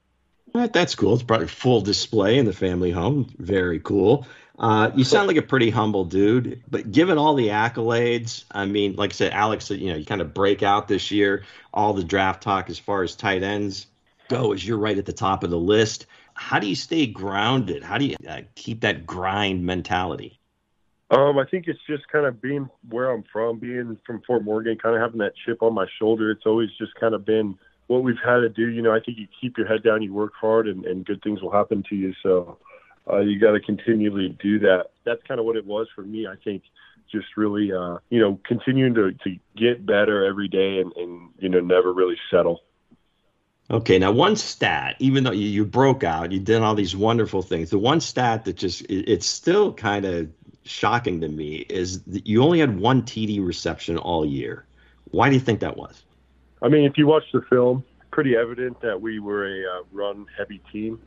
That's 0.53 0.95
cool. 0.95 1.13
It's 1.13 1.23
probably 1.23 1.47
full 1.47 1.81
display 1.81 2.37
in 2.37 2.45
the 2.45 2.53
family 2.53 2.91
home. 2.91 3.29
Very 3.37 3.79
cool. 3.79 4.25
Uh, 4.59 4.89
you 4.95 5.03
sound 5.03 5.27
like 5.27 5.37
a 5.37 5.41
pretty 5.41 5.69
humble 5.69 6.03
dude, 6.03 6.63
but 6.69 6.91
given 6.91 7.17
all 7.19 7.35
the 7.35 7.49
accolades, 7.49 8.43
I 8.51 8.65
mean, 8.65 8.95
like 8.95 9.11
I 9.11 9.13
said, 9.13 9.31
Alex, 9.31 9.69
you 9.69 9.91
know, 9.91 9.95
you 9.95 10.05
kind 10.05 10.19
of 10.19 10.33
break 10.33 10.63
out 10.63 10.87
this 10.87 11.11
year. 11.11 11.43
All 11.73 11.93
the 11.93 12.03
draft 12.03 12.41
talk 12.41 12.69
as 12.69 12.79
far 12.79 13.03
as 13.03 13.15
tight 13.15 13.43
ends 13.43 13.85
go 14.29 14.53
is 14.53 14.67
you're 14.67 14.79
right 14.79 14.97
at 14.97 15.05
the 15.05 15.13
top 15.13 15.43
of 15.43 15.51
the 15.51 15.59
list. 15.59 16.07
How 16.33 16.57
do 16.59 16.67
you 16.67 16.75
stay 16.75 17.05
grounded? 17.05 17.83
How 17.83 17.99
do 17.99 18.05
you 18.05 18.15
uh, 18.27 18.41
keep 18.55 18.81
that 18.81 19.05
grind 19.05 19.63
mentality? 19.63 20.39
Um, 21.09 21.37
I 21.37 21.45
think 21.45 21.67
it's 21.67 21.79
just 21.87 22.07
kind 22.09 22.25
of 22.25 22.41
being 22.41 22.67
where 22.89 23.11
I'm 23.11 23.23
from, 23.31 23.59
being 23.59 23.97
from 24.05 24.21
Fort 24.25 24.43
Morgan, 24.43 24.77
kind 24.77 24.95
of 24.95 25.01
having 25.01 25.19
that 25.19 25.33
chip 25.45 25.61
on 25.61 25.73
my 25.73 25.85
shoulder. 25.99 26.31
It's 26.31 26.45
always 26.45 26.69
just 26.77 26.95
kind 26.95 27.13
of 27.13 27.25
been 27.25 27.57
what 27.87 28.03
we've 28.03 28.17
had 28.23 28.39
to 28.39 28.49
do. 28.49 28.67
You 28.67 28.81
know, 28.81 28.93
I 28.93 28.99
think 28.99 29.17
you 29.17 29.27
keep 29.39 29.57
your 29.57 29.67
head 29.67 29.83
down, 29.83 30.01
you 30.01 30.13
work 30.13 30.33
hard, 30.39 30.67
and, 30.67 30.85
and 30.85 31.05
good 31.05 31.21
things 31.21 31.41
will 31.41 31.51
happen 31.51 31.83
to 31.89 31.95
you. 31.95 32.13
So 32.21 32.57
uh, 33.09 33.19
you 33.19 33.39
got 33.39 33.51
to 33.51 33.59
continually 33.59 34.37
do 34.41 34.59
that. 34.59 34.91
That's 35.05 35.21
kind 35.27 35.39
of 35.39 35.45
what 35.45 35.55
it 35.55 35.65
was 35.65 35.87
for 35.95 36.01
me. 36.01 36.27
I 36.27 36.35
think 36.43 36.63
just 37.11 37.37
really, 37.37 37.71
uh, 37.71 37.97
you 38.09 38.19
know, 38.19 38.39
continuing 38.45 38.93
to, 38.95 39.11
to 39.11 39.37
get 39.55 39.85
better 39.85 40.25
every 40.25 40.47
day 40.47 40.79
and, 40.79 40.91
and, 40.95 41.29
you 41.39 41.49
know, 41.49 41.59
never 41.59 41.93
really 41.93 42.17
settle. 42.29 42.61
Okay, 43.69 43.99
now 43.99 44.11
one 44.11 44.35
stat, 44.35 44.95
even 44.99 45.23
though 45.23 45.31
you, 45.31 45.47
you 45.47 45.65
broke 45.65 46.03
out, 46.03 46.31
you 46.31 46.39
did 46.39 46.61
all 46.61 46.75
these 46.75 46.95
wonderful 46.95 47.41
things. 47.41 47.69
The 47.69 47.77
one 47.77 47.99
stat 47.99 48.45
that 48.45 48.55
just 48.55 48.81
it, 48.83 49.09
it's 49.09 49.25
still 49.25 49.73
kind 49.73 50.05
of 50.05 50.29
shocking 50.63 51.21
to 51.21 51.27
me 51.27 51.55
is 51.55 52.01
that 52.03 52.27
you 52.27 52.43
only 52.43 52.59
had 52.59 52.79
one 52.79 53.01
TD 53.01 53.45
reception 53.45 53.97
all 53.97 54.25
year. 54.25 54.65
Why 55.11 55.29
do 55.29 55.35
you 55.35 55.41
think 55.41 55.59
that 55.61 55.75
was? 55.75 56.03
I 56.61 56.69
mean, 56.69 56.85
if 56.85 56.97
you 56.97 57.07
watch 57.07 57.23
the 57.33 57.41
film, 57.49 57.83
pretty 58.11 58.35
evident 58.35 58.79
that 58.81 58.99
we 58.99 59.19
were 59.19 59.47
a 59.47 59.79
uh, 59.79 59.83
run-heavy 59.91 60.61
team. 60.71 60.99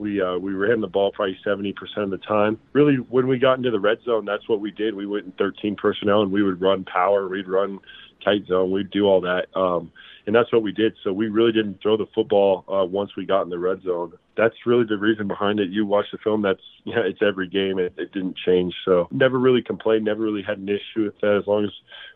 We 0.00 0.22
uh, 0.22 0.38
we 0.38 0.54
ran 0.54 0.80
the 0.80 0.86
ball 0.86 1.12
probably 1.12 1.38
70% 1.46 1.74
of 1.98 2.10
the 2.10 2.16
time. 2.18 2.58
Really, 2.72 2.96
when 2.96 3.28
we 3.28 3.38
got 3.38 3.58
into 3.58 3.70
the 3.70 3.78
red 3.78 3.98
zone, 4.02 4.24
that's 4.24 4.48
what 4.48 4.60
we 4.60 4.70
did. 4.70 4.94
We 4.94 5.06
went 5.06 5.26
in 5.26 5.32
13 5.32 5.76
personnel 5.76 6.22
and 6.22 6.32
we 6.32 6.42
would 6.42 6.60
run 6.60 6.84
power. 6.84 7.28
We'd 7.28 7.46
run 7.46 7.78
tight 8.24 8.46
zone. 8.46 8.70
We'd 8.70 8.90
do 8.90 9.04
all 9.04 9.20
that. 9.20 9.46
Um, 9.54 9.92
and 10.26 10.34
that's 10.34 10.52
what 10.52 10.62
we 10.62 10.72
did. 10.72 10.94
So 11.04 11.12
we 11.12 11.28
really 11.28 11.52
didn't 11.52 11.82
throw 11.82 11.96
the 11.96 12.06
football 12.14 12.64
uh, 12.66 12.86
once 12.86 13.10
we 13.16 13.26
got 13.26 13.42
in 13.42 13.50
the 13.50 13.58
red 13.58 13.82
zone. 13.82 14.12
That's 14.36 14.54
really 14.64 14.84
the 14.88 14.96
reason 14.96 15.28
behind 15.28 15.60
it. 15.60 15.70
You 15.70 15.84
watch 15.84 16.06
the 16.12 16.18
film. 16.18 16.40
That's 16.40 16.60
yeah, 16.84 17.00
it's 17.04 17.20
every 17.20 17.48
game. 17.48 17.78
It, 17.78 17.92
it 17.98 18.12
didn't 18.12 18.36
change. 18.46 18.74
So 18.86 19.06
never 19.10 19.38
really 19.38 19.62
complained. 19.62 20.06
Never 20.06 20.22
really 20.22 20.42
had 20.42 20.58
an 20.58 20.68
issue 20.68 21.04
with 21.04 21.20
that. 21.20 21.36
As 21.42 21.46
long 21.46 21.64
as 21.64 21.70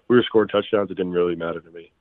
we 0.08 0.16
were 0.16 0.22
scoring 0.22 0.48
touchdowns, 0.48 0.90
it 0.90 0.96
didn't 0.96 1.12
really 1.12 1.36
matter 1.36 1.60
to 1.60 1.70
me. 1.70 1.92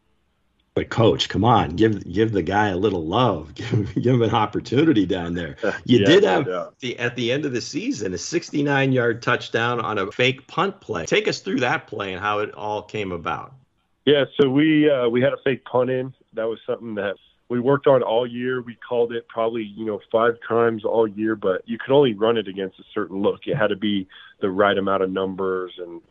But 0.75 0.89
coach, 0.89 1.29
come 1.29 1.43
on, 1.43 1.75
give 1.75 2.11
give 2.11 2.31
the 2.31 2.41
guy 2.41 2.69
a 2.69 2.75
little 2.75 3.05
love. 3.05 3.53
Give, 3.63 3.93
give 3.93 4.15
him 4.15 4.21
an 4.23 4.31
opportunity 4.31 5.05
down 5.05 5.33
there. 5.33 5.55
You 5.85 5.99
yeah, 5.99 6.05
did 6.05 6.23
have 6.23 6.45
the 6.79 6.97
at 6.97 7.15
the 7.15 7.31
end 7.31 7.45
of 7.45 7.53
the 7.53 7.61
season 7.61 8.13
a 8.13 8.17
69 8.17 8.91
yard 8.91 9.21
touchdown 9.21 9.79
on 9.79 9.97
a 9.97 10.11
fake 10.11 10.47
punt 10.47 10.81
play. 10.81 11.05
Take 11.05 11.27
us 11.27 11.39
through 11.41 11.59
that 11.59 11.87
play 11.87 12.13
and 12.13 12.21
how 12.21 12.39
it 12.39 12.53
all 12.53 12.81
came 12.81 13.11
about. 13.11 13.53
Yeah, 14.05 14.25
so 14.39 14.49
we 14.49 14.89
uh, 14.89 15.09
we 15.09 15.21
had 15.21 15.33
a 15.33 15.37
fake 15.43 15.63
punt 15.65 15.89
in. 15.89 16.13
That 16.33 16.45
was 16.45 16.59
something 16.65 16.95
that 16.95 17.15
we 17.49 17.59
worked 17.59 17.87
on 17.87 18.01
all 18.01 18.25
year. 18.25 18.61
We 18.61 18.75
called 18.75 19.13
it 19.13 19.27
probably 19.27 19.63
you 19.63 19.85
know 19.85 19.99
five 20.11 20.37
times 20.47 20.83
all 20.85 21.07
year, 21.07 21.35
but 21.35 21.61
you 21.65 21.77
could 21.77 21.93
only 21.93 22.13
run 22.13 22.37
it 22.37 22.47
against 22.47 22.79
a 22.79 22.83
certain 22.93 23.21
look. 23.21 23.41
It 23.45 23.55
had 23.55 23.67
to 23.67 23.75
be 23.75 24.07
the 24.41 24.49
right 24.49 24.77
amount 24.77 25.03
of 25.03 25.11
numbers 25.11 25.73
and 25.77 26.01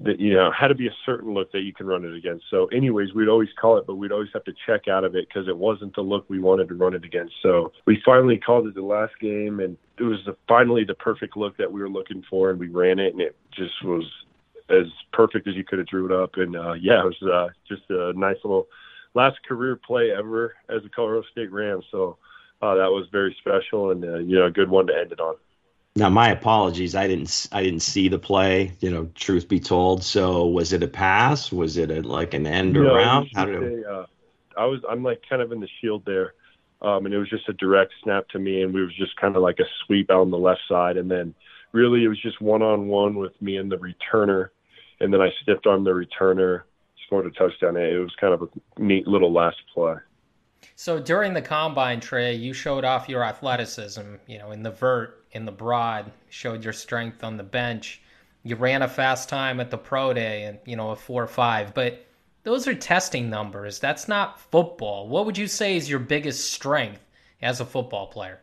that 0.00 0.20
you 0.20 0.34
know 0.34 0.50
had 0.52 0.68
to 0.68 0.74
be 0.74 0.86
a 0.86 0.94
certain 1.04 1.34
look 1.34 1.50
that 1.52 1.60
you 1.60 1.72
can 1.72 1.86
run 1.86 2.04
it 2.04 2.14
against. 2.14 2.44
So, 2.50 2.66
anyways, 2.66 3.14
we'd 3.14 3.28
always 3.28 3.48
call 3.60 3.78
it, 3.78 3.86
but 3.86 3.96
we'd 3.96 4.12
always 4.12 4.28
have 4.32 4.44
to 4.44 4.52
check 4.66 4.88
out 4.88 5.04
of 5.04 5.16
it 5.16 5.28
because 5.28 5.48
it 5.48 5.56
wasn't 5.56 5.94
the 5.94 6.02
look 6.02 6.24
we 6.28 6.38
wanted 6.38 6.68
to 6.68 6.74
run 6.74 6.94
it 6.94 7.04
against. 7.04 7.34
So 7.42 7.72
we 7.86 8.00
finally 8.04 8.38
called 8.38 8.66
it 8.66 8.74
the 8.74 8.82
last 8.82 9.14
game, 9.20 9.60
and 9.60 9.76
it 9.98 10.04
was 10.04 10.18
the, 10.24 10.36
finally 10.46 10.84
the 10.84 10.94
perfect 10.94 11.36
look 11.36 11.56
that 11.56 11.70
we 11.70 11.80
were 11.80 11.88
looking 11.88 12.22
for, 12.30 12.50
and 12.50 12.60
we 12.60 12.68
ran 12.68 12.98
it, 12.98 13.12
and 13.12 13.20
it 13.20 13.36
just 13.52 13.82
was 13.84 14.04
as 14.70 14.86
perfect 15.12 15.48
as 15.48 15.54
you 15.54 15.64
could 15.64 15.78
have 15.78 15.88
drew 15.88 16.06
it 16.06 16.12
up. 16.12 16.32
And 16.36 16.56
uh, 16.56 16.74
yeah, 16.74 17.02
it 17.02 17.06
was 17.06 17.22
uh, 17.22 17.48
just 17.66 17.88
a 17.90 18.12
nice 18.12 18.36
little 18.44 18.68
last 19.14 19.38
career 19.48 19.76
play 19.76 20.12
ever 20.16 20.54
as 20.68 20.84
a 20.84 20.88
Colorado 20.88 21.26
State 21.32 21.50
Ram. 21.50 21.80
So 21.90 22.18
uh, 22.62 22.74
that 22.74 22.90
was 22.90 23.06
very 23.10 23.36
special 23.40 23.90
and 23.90 24.04
uh, 24.04 24.18
you 24.18 24.36
know 24.38 24.46
a 24.46 24.50
good 24.50 24.70
one 24.70 24.86
to 24.86 24.96
end 24.96 25.12
it 25.12 25.20
on. 25.20 25.36
Now, 25.96 26.08
my 26.08 26.30
apologies. 26.30 26.94
I 26.94 27.08
didn't. 27.08 27.48
I 27.50 27.62
didn't 27.62 27.80
see 27.80 28.08
the 28.08 28.18
play. 28.18 28.72
You 28.80 28.90
know, 28.90 29.10
truth 29.14 29.48
be 29.48 29.58
told. 29.58 30.04
So, 30.04 30.46
was 30.46 30.72
it 30.72 30.82
a 30.82 30.88
pass? 30.88 31.50
Was 31.50 31.76
it 31.76 31.90
a, 31.90 32.02
like 32.02 32.34
an 32.34 32.46
end 32.46 32.74
no, 32.74 32.94
around? 32.94 33.28
How 33.34 33.46
did 33.46 33.62
it... 33.62 33.86
uh, 33.86 34.06
I 34.56 34.66
was. 34.66 34.80
I'm 34.88 35.02
like 35.02 35.22
kind 35.28 35.42
of 35.42 35.50
in 35.50 35.60
the 35.60 35.68
shield 35.80 36.04
there, 36.04 36.34
um, 36.82 37.04
and 37.04 37.14
it 37.14 37.18
was 37.18 37.28
just 37.28 37.48
a 37.48 37.52
direct 37.54 37.92
snap 38.02 38.28
to 38.28 38.38
me, 38.38 38.62
and 38.62 38.72
we 38.72 38.82
was 38.82 38.94
just 38.94 39.16
kind 39.16 39.34
of 39.34 39.42
like 39.42 39.58
a 39.58 39.64
sweep 39.84 40.10
out 40.10 40.20
on 40.20 40.30
the 40.30 40.38
left 40.38 40.60
side, 40.68 40.96
and 40.96 41.10
then 41.10 41.34
really 41.72 42.04
it 42.04 42.08
was 42.08 42.20
just 42.20 42.40
one 42.40 42.62
on 42.62 42.88
one 42.88 43.16
with 43.16 43.40
me 43.42 43.56
and 43.56 43.70
the 43.70 43.76
returner, 43.76 44.50
and 45.00 45.12
then 45.12 45.20
I 45.20 45.30
stiffed 45.42 45.66
arm 45.66 45.84
the 45.84 45.90
returner, 45.90 46.62
scored 47.06 47.26
a 47.26 47.30
touchdown. 47.30 47.76
It 47.76 47.98
was 47.98 48.14
kind 48.20 48.34
of 48.34 48.42
a 48.42 48.80
neat 48.80 49.06
little 49.06 49.32
last 49.32 49.58
play. 49.74 49.96
So 50.76 51.00
during 51.00 51.34
the 51.34 51.42
combine, 51.42 52.00
Trey, 52.00 52.34
you 52.34 52.52
showed 52.52 52.84
off 52.84 53.08
your 53.08 53.24
athleticism. 53.24 54.14
You 54.26 54.38
know, 54.38 54.52
in 54.52 54.62
the 54.62 54.70
vert, 54.70 55.24
in 55.32 55.44
the 55.44 55.52
broad, 55.52 56.10
showed 56.28 56.64
your 56.64 56.72
strength 56.72 57.24
on 57.24 57.36
the 57.36 57.42
bench. 57.42 58.00
You 58.44 58.56
ran 58.56 58.82
a 58.82 58.88
fast 58.88 59.28
time 59.28 59.60
at 59.60 59.70
the 59.70 59.78
pro 59.78 60.12
day, 60.12 60.44
and 60.44 60.58
you 60.64 60.76
know 60.76 60.90
a 60.90 60.96
four 60.96 61.22
or 61.22 61.28
five. 61.28 61.74
But 61.74 62.04
those 62.44 62.66
are 62.68 62.74
testing 62.74 63.28
numbers. 63.28 63.78
That's 63.78 64.08
not 64.08 64.40
football. 64.40 65.08
What 65.08 65.26
would 65.26 65.36
you 65.36 65.48
say 65.48 65.76
is 65.76 65.90
your 65.90 65.98
biggest 65.98 66.52
strength 66.52 67.04
as 67.42 67.60
a 67.60 67.64
football 67.64 68.06
player? 68.06 68.40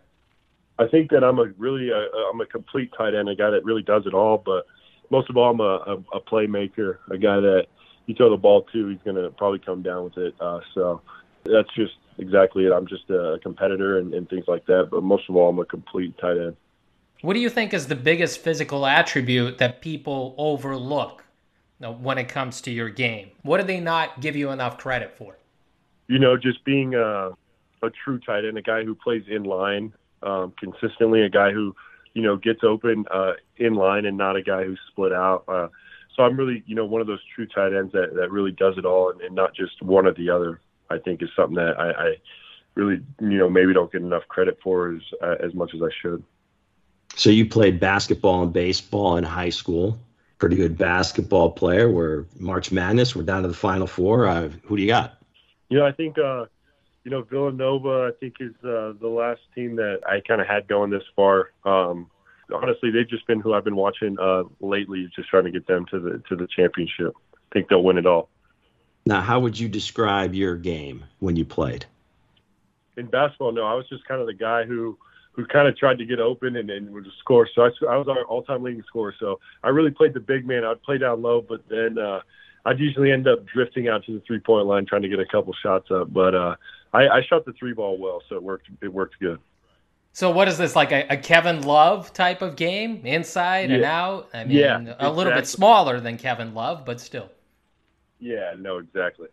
I 0.78 0.88
think 0.88 1.12
that 1.12 1.24
I'm 1.24 1.40
a 1.40 1.46
really 1.58 1.90
a, 1.90 2.08
I'm 2.30 2.42
a 2.42 2.46
complete 2.46 2.92
tight 2.98 3.16
end, 3.16 3.30
a 3.30 3.36
guy 3.36 3.50
that 3.50 3.64
really 3.64 3.82
does 3.82 4.06
it 4.06 4.14
all. 4.14 4.38
But 4.38 4.66
most 5.10 5.30
of 5.30 5.38
all, 5.38 5.52
I'm 5.52 5.60
a, 5.60 5.64
a, 5.64 6.18
a 6.18 6.22
playmaker, 6.22 6.98
a 7.10 7.18
guy 7.18 7.40
that 7.40 7.68
you 8.06 8.16
throw 8.16 8.30
the 8.30 8.38
ball 8.38 8.64
to, 8.74 8.88
he's 8.90 9.00
going 9.04 9.16
to 9.16 9.30
probably 9.32 9.60
come 9.60 9.82
down 9.82 10.04
with 10.04 10.18
it. 10.18 10.36
Uh, 10.40 10.60
so 10.74 11.02
that's 11.46 11.74
just 11.76 11.94
exactly 12.18 12.66
it. 12.66 12.72
I'm 12.72 12.88
just 12.88 13.10
a 13.10 13.40
competitor 13.42 14.00
and, 14.00 14.14
and 14.14 14.30
things 14.30 14.46
like 14.48 14.66
that. 14.66 14.90
But 14.92 15.04
most 15.04 15.30
of 15.30 15.36
all, 15.36 15.50
I'm 15.50 15.60
a 15.60 15.66
complete 15.66 16.18
tight 16.18 16.38
end. 16.38 16.56
What 17.22 17.34
do 17.34 17.40
you 17.40 17.50
think 17.50 17.74
is 17.74 17.88
the 17.88 17.96
biggest 17.96 18.40
physical 18.40 18.86
attribute 18.86 19.58
that 19.58 19.82
people 19.82 20.36
overlook 20.38 21.24
when 21.80 22.18
it 22.18 22.28
comes 22.28 22.62
to 22.62 22.72
your 22.72 22.90
game? 22.90 23.32
What 23.42 23.60
do 23.60 23.68
they 23.68 23.80
not 23.80 24.22
give 24.22 24.36
you 24.36 24.52
enough 24.52 24.78
credit 24.78 25.18
for? 25.18 25.38
You 26.08 26.20
know, 26.20 26.38
just 26.38 26.64
being 26.66 26.94
a, 26.94 27.32
a 27.82 27.90
true 28.04 28.20
tight 28.20 28.46
end, 28.46 28.58
a 28.58 28.62
guy 28.62 28.84
who 28.84 28.96
plays 28.96 29.24
in 29.28 29.44
line 29.44 29.94
um, 30.24 30.54
consistently, 30.60 31.24
a 31.24 31.30
guy 31.30 31.52
who, 31.52 31.76
you 32.14 32.22
know, 32.22 32.38
gets 32.38 32.64
open 32.64 33.06
uh, 33.12 33.34
in 33.58 33.74
line 33.76 34.06
and 34.06 34.18
not 34.18 34.36
a 34.36 34.42
guy 34.42 34.64
who's 34.64 34.80
split 34.92 35.12
out. 35.12 35.44
Uh, 35.48 35.68
so 36.16 36.24
I'm 36.24 36.38
really, 36.38 36.64
you 36.66 36.76
know, 36.76 36.86
one 36.86 37.02
of 37.02 37.08
those 37.08 37.20
true 37.34 37.48
tight 37.48 37.74
ends 37.74 37.92
that, 37.94 38.14
that 38.16 38.32
really 38.32 38.52
does 38.52 38.78
it 38.78 38.86
all 38.86 39.10
and, 39.10 39.22
and 39.22 39.36
not 39.36 39.56
just 39.56 39.82
one 39.82 40.06
or 40.06 40.14
the 40.14 40.30
other. 40.30 40.62
I 40.90 40.98
think 41.00 41.22
is 41.22 41.30
something 41.36 41.56
that 41.56 41.80
I, 41.80 41.92
I 41.92 42.16
really, 42.76 43.02
you 43.20 43.38
know, 43.38 43.50
maybe 43.50 43.74
don't 43.74 43.92
get 43.92 44.02
enough 44.02 44.28
credit 44.28 44.58
for 44.62 44.94
as 44.94 45.02
uh, 45.22 45.36
as 45.44 45.54
much 45.54 45.74
as 45.74 45.82
I 45.82 45.90
should. 46.02 46.24
So 47.16 47.30
you 47.30 47.46
played 47.48 47.80
basketball 47.80 48.44
and 48.44 48.54
baseball 48.54 49.18
in 49.18 49.24
high 49.24 49.50
school. 49.50 49.98
Pretty 50.38 50.58
good 50.58 50.78
basketball 50.78 51.52
player. 51.52 51.90
We're 51.90 52.26
March 52.38 52.72
Madness. 52.72 53.16
We're 53.16 53.24
down 53.24 53.44
to 53.44 53.48
the 53.48 53.54
Final 53.54 53.88
Four. 53.88 54.28
Uh, 54.28 54.50
who 54.66 54.76
do 54.76 54.82
you 54.82 54.90
got? 54.90 55.18
You 55.70 55.80
know, 55.80 55.86
I 55.86 55.94
think 55.94 56.18
uh, 56.18 56.46
you 57.04 57.12
know 57.12 57.22
Villanova. 57.22 58.12
I 58.14 58.20
think 58.20 58.36
is 58.40 58.54
uh, 58.64 58.94
the 59.00 59.08
last 59.08 59.42
team 59.56 59.78
that 59.78 60.02
I 60.08 60.20
kind 60.28 60.42
of 60.42 60.48
had 60.48 60.68
going 60.68 60.92
this 60.92 61.04
far. 61.16 61.52
Um, 61.64 62.12
honestly, 62.54 62.92
they've 62.92 63.10
just 63.10 63.26
been 63.28 63.40
who 63.40 63.54
I've 63.54 63.64
been 63.64 63.78
watching 63.78 64.18
uh, 64.20 64.44
lately, 64.60 65.10
just 65.16 65.30
trying 65.30 65.46
to 65.46 65.52
get 65.52 65.68
them 65.68 65.86
to 65.92 66.00
the 66.00 66.22
to 66.30 66.36
the 66.36 66.48
championship. 66.48 67.14
I 67.34 67.54
think 67.54 67.70
they'll 67.70 67.84
win 67.84 67.98
it 67.98 68.06
all. 68.06 68.30
Now, 69.06 69.22
how 69.22 69.40
would 69.40 69.60
you 69.60 69.70
describe 69.70 70.34
your 70.34 70.56
game 70.56 71.06
when 71.20 71.36
you 71.36 71.46
played? 71.46 71.86
In 72.98 73.06
basketball, 73.06 73.52
no, 73.52 73.64
I 73.64 73.76
was 73.76 73.88
just 73.88 74.06
kind 74.06 74.20
of 74.20 74.28
the 74.28 74.34
guy 74.34 74.64
who 74.64 74.98
who 75.34 75.46
kind 75.46 75.68
of 75.68 75.78
tried 75.78 75.98
to 75.98 76.06
get 76.06 76.20
open 76.20 76.56
and, 76.56 76.70
and 76.70 76.92
would 76.94 77.06
score. 77.20 77.48
So 77.54 77.64
I, 77.64 77.66
I 77.90 77.98
was 77.98 78.08
our 78.08 78.24
all-time 78.24 78.64
leading 78.64 78.84
scorer. 78.88 79.14
So 79.20 79.42
I 79.64 79.68
really 79.68 79.92
played 79.92 80.14
the 80.14 80.22
big 80.22 80.48
man. 80.48 80.64
I'd 80.64 80.82
play 80.82 80.98
down 80.98 81.22
low, 81.22 81.42
but 81.42 81.68
then 81.68 81.98
uh, 81.98 82.22
I'd 82.66 82.80
usually 82.80 83.12
end 83.12 83.28
up 83.28 83.46
drifting 83.46 83.90
out 83.90 84.06
to 84.06 84.14
the 84.14 84.22
three-point 84.22 84.66
line 84.66 84.86
trying 84.86 85.02
to 85.02 85.10
get 85.10 85.20
a 85.20 85.26
couple 85.26 85.54
shots 85.62 85.92
up. 85.92 86.14
But 86.14 86.36
uh, 86.36 86.56
I, 86.94 87.10
I 87.10 87.22
shot 87.22 87.44
the 87.44 87.52
three 87.52 87.74
ball 87.74 87.98
well, 87.98 88.24
so 88.30 88.36
it 88.36 88.44
worked. 88.44 88.70
It 88.82 88.94
worked 88.94 89.20
good. 89.20 89.40
So 90.14 90.32
what 90.32 90.48
is 90.48 90.58
this 90.58 90.74
like 90.74 90.94
a, 90.94 91.06
a 91.10 91.18
Kevin 91.18 91.64
Love 91.64 92.14
type 92.14 92.42
of 92.42 92.56
game, 92.56 93.06
inside 93.06 93.70
yeah. 93.70 93.76
and 93.76 93.84
out? 93.84 94.30
I 94.34 94.46
mean, 94.46 94.58
yeah, 94.58 94.78
a 94.78 94.82
exactly. 94.82 95.10
little 95.10 95.34
bit 95.34 95.48
smaller 95.48 96.00
than 96.00 96.18
Kevin 96.18 96.54
Love, 96.54 96.86
but 96.86 97.02
still. 97.02 97.30
Yeah, 98.26 98.56
no, 98.58 98.80
exactly. 98.80 99.28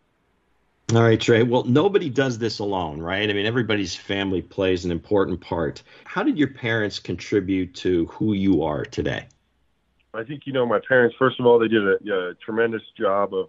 All 0.95 1.03
right, 1.03 1.19
Trey. 1.19 1.43
Well, 1.43 1.65
nobody 1.65 2.11
does 2.11 2.37
this 2.37 2.59
alone, 2.59 3.01
right? 3.01 3.31
I 3.31 3.33
mean, 3.33 3.47
everybody's 3.47 3.97
family 3.97 4.43
plays 4.43 4.85
an 4.85 4.91
important 4.91 5.41
part. 5.41 5.83
How 6.05 6.23
did 6.23 6.37
your 6.37 6.49
parents 6.49 6.99
contribute 6.99 7.75
to 7.77 8.05
who 8.07 8.35
you 8.35 8.63
are 8.65 8.85
today? 8.85 9.29
I 10.13 10.25
think 10.25 10.43
you 10.45 10.53
know 10.53 10.67
my 10.67 10.79
parents. 10.87 11.17
First 11.19 11.41
of 11.41 11.47
all, 11.47 11.59
they 11.59 11.69
did 11.69 11.83
a, 11.83 11.95
a 12.13 12.35
tremendous 12.35 12.83
job 12.99 13.33
of 13.33 13.49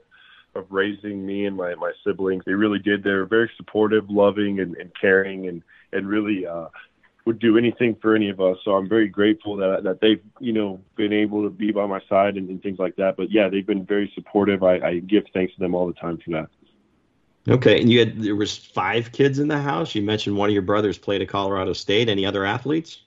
of 0.56 0.66
raising 0.70 1.26
me 1.26 1.46
and 1.46 1.58
my 1.58 1.76
my 1.76 1.92
siblings. 2.06 2.44
They 2.46 2.54
really 2.54 2.80
did. 2.80 3.04
They 3.04 3.12
were 3.12 3.26
very 3.26 3.52
supportive, 3.58 4.10
loving, 4.10 4.62
and, 4.62 4.78
and 4.78 4.92
caring, 4.96 5.50
and 5.50 5.62
and 5.92 6.08
really 6.08 6.48
uh, 6.48 6.68
would 7.26 7.40
do 7.40 7.58
anything 7.58 7.96
for 8.02 8.16
any 8.16 8.30
of 8.30 8.42
us. 8.42 8.58
So 8.66 8.72
I'm 8.74 8.90
very 8.90 9.08
grateful 9.08 9.56
that 9.58 9.84
that 9.84 10.02
they've 10.02 10.22
you 10.40 10.54
know 10.54 10.82
been 10.96 11.14
able 11.14 11.44
to 11.44 11.50
be 11.50 11.72
by 11.72 11.86
my 11.86 12.02
side 12.10 12.38
and, 12.38 12.50
and 12.50 12.62
things 12.62 12.80
like 12.80 12.96
that. 12.98 13.16
But 13.18 13.32
yeah, 13.32 13.50
they've 13.50 13.66
been 13.66 13.86
very 13.86 14.12
supportive. 14.14 14.64
I, 14.64 14.80
I 14.80 15.00
give 15.00 15.26
thanks 15.34 15.54
to 15.54 15.60
them 15.60 15.74
all 15.76 15.88
the 15.88 15.94
time 15.94 16.18
for 16.18 16.32
that. 16.32 16.50
Okay, 17.48 17.82
and 17.82 17.92
you 17.92 18.00
had 18.00 18.22
there 18.22 18.36
was 18.36 18.58
five 18.58 19.12
kids 19.12 19.40
in 19.40 19.48
the 19.48 19.60
house. 19.60 19.96
You 19.96 20.02
mentioned 20.02 20.38
one 20.38 20.50
of 20.50 20.54
your 20.54 20.62
brothers 20.62 20.98
played 20.98 21.22
at 21.22 21.28
Colorado 21.28 21.74
State. 21.74 22.10
Any 22.10 22.26
other 22.26 22.46
athletes? 22.46 23.00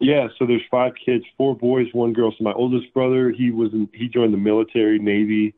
Yeah, 0.00 0.28
so 0.38 0.44
there's 0.44 0.62
five 0.70 0.92
kids, 0.96 1.24
four 1.36 1.56
boys, 1.56 1.86
one 1.92 2.12
girl. 2.12 2.32
So 2.32 2.42
my 2.42 2.52
oldest 2.52 2.92
brother, 2.92 3.30
he 3.30 3.50
was 3.50 3.72
in, 3.72 3.88
he 3.92 4.08
joined 4.08 4.34
the 4.34 4.38
military, 4.38 4.98
Navy. 4.98 5.54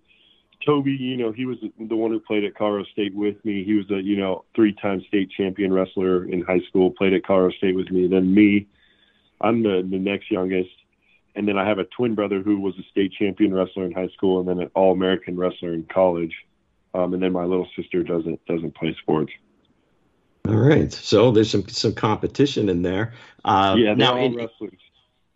Toby, 0.66 0.92
you 0.92 1.16
know, 1.16 1.32
he 1.32 1.46
was 1.46 1.58
the 1.78 1.96
one 1.96 2.10
who 2.10 2.20
played 2.20 2.44
at 2.44 2.54
Colorado 2.56 2.84
State 2.92 3.14
with 3.14 3.42
me. 3.44 3.64
He 3.64 3.74
was 3.74 3.90
a 3.90 4.02
you 4.02 4.16
know 4.16 4.44
three-time 4.54 5.02
state 5.08 5.30
champion 5.30 5.72
wrestler 5.72 6.24
in 6.24 6.42
high 6.42 6.60
school. 6.68 6.90
Played 6.90 7.14
at 7.14 7.24
Colorado 7.24 7.56
State 7.56 7.76
with 7.76 7.90
me. 7.90 8.08
Then 8.08 8.34
me, 8.34 8.66
I'm 9.40 9.62
the 9.62 9.86
the 9.88 9.98
next 9.98 10.30
youngest, 10.30 10.70
and 11.34 11.46
then 11.46 11.56
I 11.56 11.66
have 11.66 11.78
a 11.78 11.84
twin 11.84 12.14
brother 12.14 12.42
who 12.42 12.60
was 12.60 12.74
a 12.78 12.82
state 12.90 13.12
champion 13.12 13.54
wrestler 13.54 13.84
in 13.84 13.92
high 13.92 14.08
school, 14.08 14.40
and 14.40 14.48
then 14.48 14.60
an 14.60 14.70
All-American 14.74 15.36
wrestler 15.36 15.72
in 15.72 15.84
college. 15.84 16.34
Um, 16.94 17.14
and 17.14 17.22
then 17.22 17.32
my 17.32 17.44
little 17.44 17.68
sister 17.76 18.02
doesn't 18.02 18.44
doesn't 18.46 18.74
play 18.74 18.96
sports. 19.00 19.32
All 20.48 20.54
right, 20.54 20.92
so 20.92 21.30
there's 21.30 21.50
some 21.50 21.66
some 21.68 21.94
competition 21.94 22.68
in 22.68 22.82
there. 22.82 23.14
Uh, 23.44 23.76
yeah, 23.78 23.94
now 23.94 24.16
in, 24.16 24.34
wrestlers. 24.34 24.80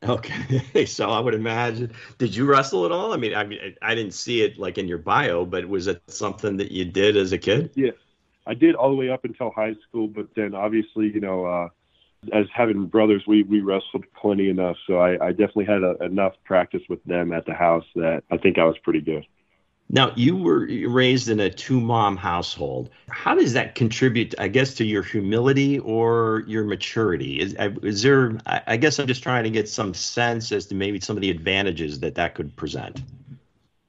Okay, 0.02 0.84
so 0.86 1.10
I 1.10 1.20
would 1.20 1.34
imagine. 1.34 1.92
Did 2.18 2.34
you 2.34 2.46
wrestle 2.46 2.86
at 2.86 2.92
all? 2.92 3.12
I 3.12 3.16
mean, 3.16 3.34
I 3.34 3.44
mean, 3.44 3.76
I 3.82 3.94
didn't 3.94 4.14
see 4.14 4.42
it 4.42 4.58
like 4.58 4.78
in 4.78 4.88
your 4.88 4.98
bio, 4.98 5.44
but 5.44 5.68
was 5.68 5.86
it 5.86 6.02
something 6.08 6.56
that 6.56 6.72
you 6.72 6.86
did 6.86 7.16
as 7.16 7.32
a 7.32 7.38
kid? 7.38 7.70
Yeah, 7.74 7.90
I 8.46 8.54
did 8.54 8.74
all 8.74 8.90
the 8.90 8.96
way 8.96 9.10
up 9.10 9.24
until 9.24 9.50
high 9.50 9.74
school, 9.88 10.08
but 10.08 10.28
then 10.34 10.54
obviously, 10.54 11.12
you 11.12 11.20
know, 11.20 11.44
uh, 11.44 11.68
as 12.32 12.46
having 12.54 12.86
brothers, 12.86 13.24
we 13.26 13.42
we 13.42 13.60
wrestled 13.60 14.04
plenty 14.14 14.48
enough, 14.48 14.76
so 14.86 14.98
I, 14.98 15.26
I 15.26 15.30
definitely 15.30 15.66
had 15.66 15.82
a, 15.82 15.96
enough 16.02 16.34
practice 16.44 16.82
with 16.88 17.02
them 17.04 17.32
at 17.32 17.44
the 17.44 17.54
house 17.54 17.84
that 17.94 18.24
I 18.30 18.38
think 18.38 18.58
I 18.58 18.64
was 18.64 18.78
pretty 18.78 19.00
good. 19.02 19.26
Now, 19.92 20.12
you 20.14 20.36
were 20.36 20.68
raised 20.88 21.28
in 21.28 21.40
a 21.40 21.50
two 21.50 21.80
mom 21.80 22.16
household. 22.16 22.90
How 23.08 23.34
does 23.34 23.54
that 23.54 23.74
contribute, 23.74 24.36
I 24.38 24.46
guess, 24.46 24.74
to 24.74 24.84
your 24.84 25.02
humility 25.02 25.80
or 25.80 26.44
your 26.46 26.62
maturity? 26.62 27.40
Is, 27.40 27.56
is 27.82 28.02
there, 28.02 28.38
I 28.46 28.76
guess 28.76 29.00
I'm 29.00 29.08
just 29.08 29.22
trying 29.22 29.42
to 29.44 29.50
get 29.50 29.68
some 29.68 29.92
sense 29.92 30.52
as 30.52 30.66
to 30.66 30.76
maybe 30.76 31.00
some 31.00 31.16
of 31.16 31.22
the 31.22 31.30
advantages 31.30 31.98
that 32.00 32.14
that 32.14 32.36
could 32.36 32.54
present. 32.54 33.02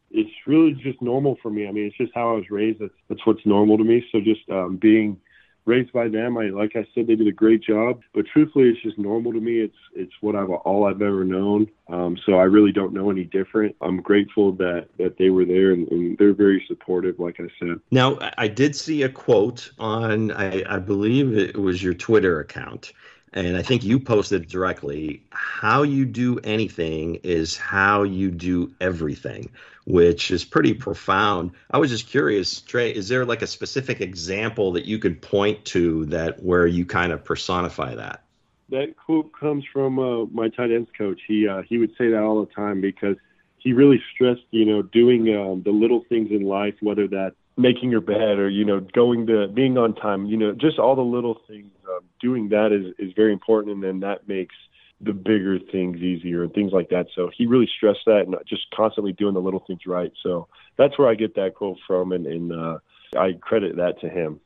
It's 0.10 0.32
really 0.48 0.74
just 0.74 1.00
normal 1.04 1.38
for 1.42 1.52
me. 1.52 1.68
I 1.68 1.72
mean, 1.72 1.86
it's 1.86 1.98
just 1.98 2.14
how 2.16 2.32
I 2.32 2.34
was 2.34 2.50
raised. 2.50 2.80
That's, 2.80 2.94
that's 3.08 3.26
what's 3.28 3.46
normal 3.46 3.78
to 3.78 3.84
me. 3.84 4.04
So 4.12 4.20
just 4.20 4.50
um, 4.50 4.78
being 4.78 5.22
raised 5.66 5.92
by 5.94 6.08
them. 6.08 6.38
I 6.38 6.46
like 6.50 6.76
I 6.76 6.88
said, 6.94 7.08
they 7.08 7.16
did 7.16 7.28
a 7.28 7.32
great 7.32 7.64
job. 7.64 8.02
But 8.14 8.26
truthfully, 8.32 8.70
it's 8.70 8.82
just 8.82 8.98
normal 8.98 9.34
to 9.34 9.40
me. 9.40 9.60
It's 9.60 9.76
it's 9.96 10.14
what 10.22 10.36
I've 10.36 10.50
all 10.50 10.86
I've 10.86 11.02
ever 11.02 11.24
known. 11.24 11.68
Um, 11.90 12.18
so 12.26 12.34
I 12.34 12.44
really 12.44 12.72
don't 12.72 12.94
know 12.94 13.12
any 13.12 13.26
different. 13.26 13.76
I'm 13.82 14.02
grateful 14.02 14.52
that 14.54 14.88
that 14.98 15.18
they 15.18 15.30
were 15.30 15.46
there 15.46 15.72
and, 15.72 15.88
and, 15.90 16.18
they're 16.18 16.34
very 16.34 16.64
supportive. 16.68 17.20
Like 17.20 17.40
I 17.40 17.48
said. 17.60 17.80
Now 17.92 18.18
I 18.38 18.48
did 18.48 18.76
see 18.76 19.04
a 19.04 19.10
quote 19.10 19.72
on 19.80 20.32
I, 20.32 20.64
I 20.68 20.80
believe 20.80 21.38
it 21.38 21.58
was 21.58 21.82
your 21.84 21.94
Twitter 21.94 22.40
account. 22.40 22.94
And 23.34 23.56
I 23.56 23.62
think 23.62 23.84
you 23.84 24.00
posted 24.00 24.48
directly 24.48 25.24
how 25.32 25.84
you 25.84 26.06
do 26.06 26.40
anything 26.44 27.16
is 27.24 27.56
how 27.56 28.04
you 28.04 28.30
do 28.30 28.74
everything 28.82 29.52
which 29.86 30.32
is 30.32 30.44
pretty 30.44 30.74
profound. 30.74 31.52
I 31.72 31.78
was 31.78 31.90
just 31.90 32.08
curious, 32.08 32.62
Trey, 32.62 32.92
is 32.92 33.10
there 33.10 33.26
like 33.26 33.42
a 33.42 33.48
specific 33.48 34.02
example 34.02 34.74
that 34.74 34.86
you 34.86 35.00
could 35.00 35.22
point 35.22 35.66
to 35.66 36.06
that 36.08 36.42
where 36.44 36.68
you 36.68 36.86
kind 36.86 37.12
of 37.12 37.24
personify 37.24 37.96
that? 37.96 38.24
That 38.70 38.96
quote 38.96 39.32
comes 39.38 39.66
from 39.72 40.00
uh, 40.00 40.26
my 40.26 40.50
tight 40.50 40.72
ends 40.72 40.90
coach. 40.98 41.20
He 41.28 41.48
uh, 41.48 41.64
he 41.64 41.78
would 41.78 41.92
say 41.98 42.10
that 42.10 42.22
all 42.22 42.46
the 42.46 42.54
time 42.54 42.80
because 42.80 43.18
he 43.58 43.74
really 43.74 44.02
stressed, 44.14 44.46
you 44.52 44.66
know, 44.66 44.82
doing 44.82 45.36
um, 45.36 45.62
the 45.64 45.72
little 45.72 46.06
things 46.08 46.32
in 46.32 46.44
life, 46.44 46.76
whether 46.80 47.08
that's 47.08 47.36
making 47.62 47.92
your 47.92 48.02
bed 48.02 48.40
or 48.40 48.50
you 48.50 48.66
know 48.66 48.80
going 48.80 49.28
to 49.28 49.48
being 49.48 49.78
on 49.78 49.96
time, 49.96 50.26
you 50.26 50.38
know, 50.38 50.54
just 50.54 50.80
all 50.80 50.96
the 50.96 51.02
little 51.02 51.38
things. 51.48 51.72
Um, 51.90 52.02
doing 52.20 52.50
that 52.50 52.72
is 52.72 52.94
is 53.00 53.14
very 53.16 53.34
important, 53.34 53.74
and 53.74 53.84
then 53.84 54.00
that 54.02 54.28
makes 54.28 54.56
the 55.04 55.14
bigger 55.14 55.58
things 55.60 55.98
easier 55.98 56.44
and 56.44 56.54
things 56.54 56.72
like 56.72 56.90
that. 56.90 57.08
So 57.16 57.32
he 57.36 57.48
really 57.48 57.70
stressed 57.76 58.06
that 58.06 58.22
and 58.28 58.36
just 58.48 58.70
constantly 58.76 59.14
doing 59.14 59.34
the 59.34 59.42
little 59.42 59.64
things 59.66 59.86
right. 59.88 60.12
So 60.22 60.48
that's 60.78 60.98
where 60.98 61.08
I 61.08 61.16
get 61.16 61.36
that 61.36 61.56
quote 61.56 61.78
from, 61.88 62.12
and, 62.12 62.28
and 62.28 62.54
uh, 62.54 62.78
I 63.18 63.34
credit 63.34 63.78
that 63.78 64.00
to 64.02 64.10
him. 64.10 64.40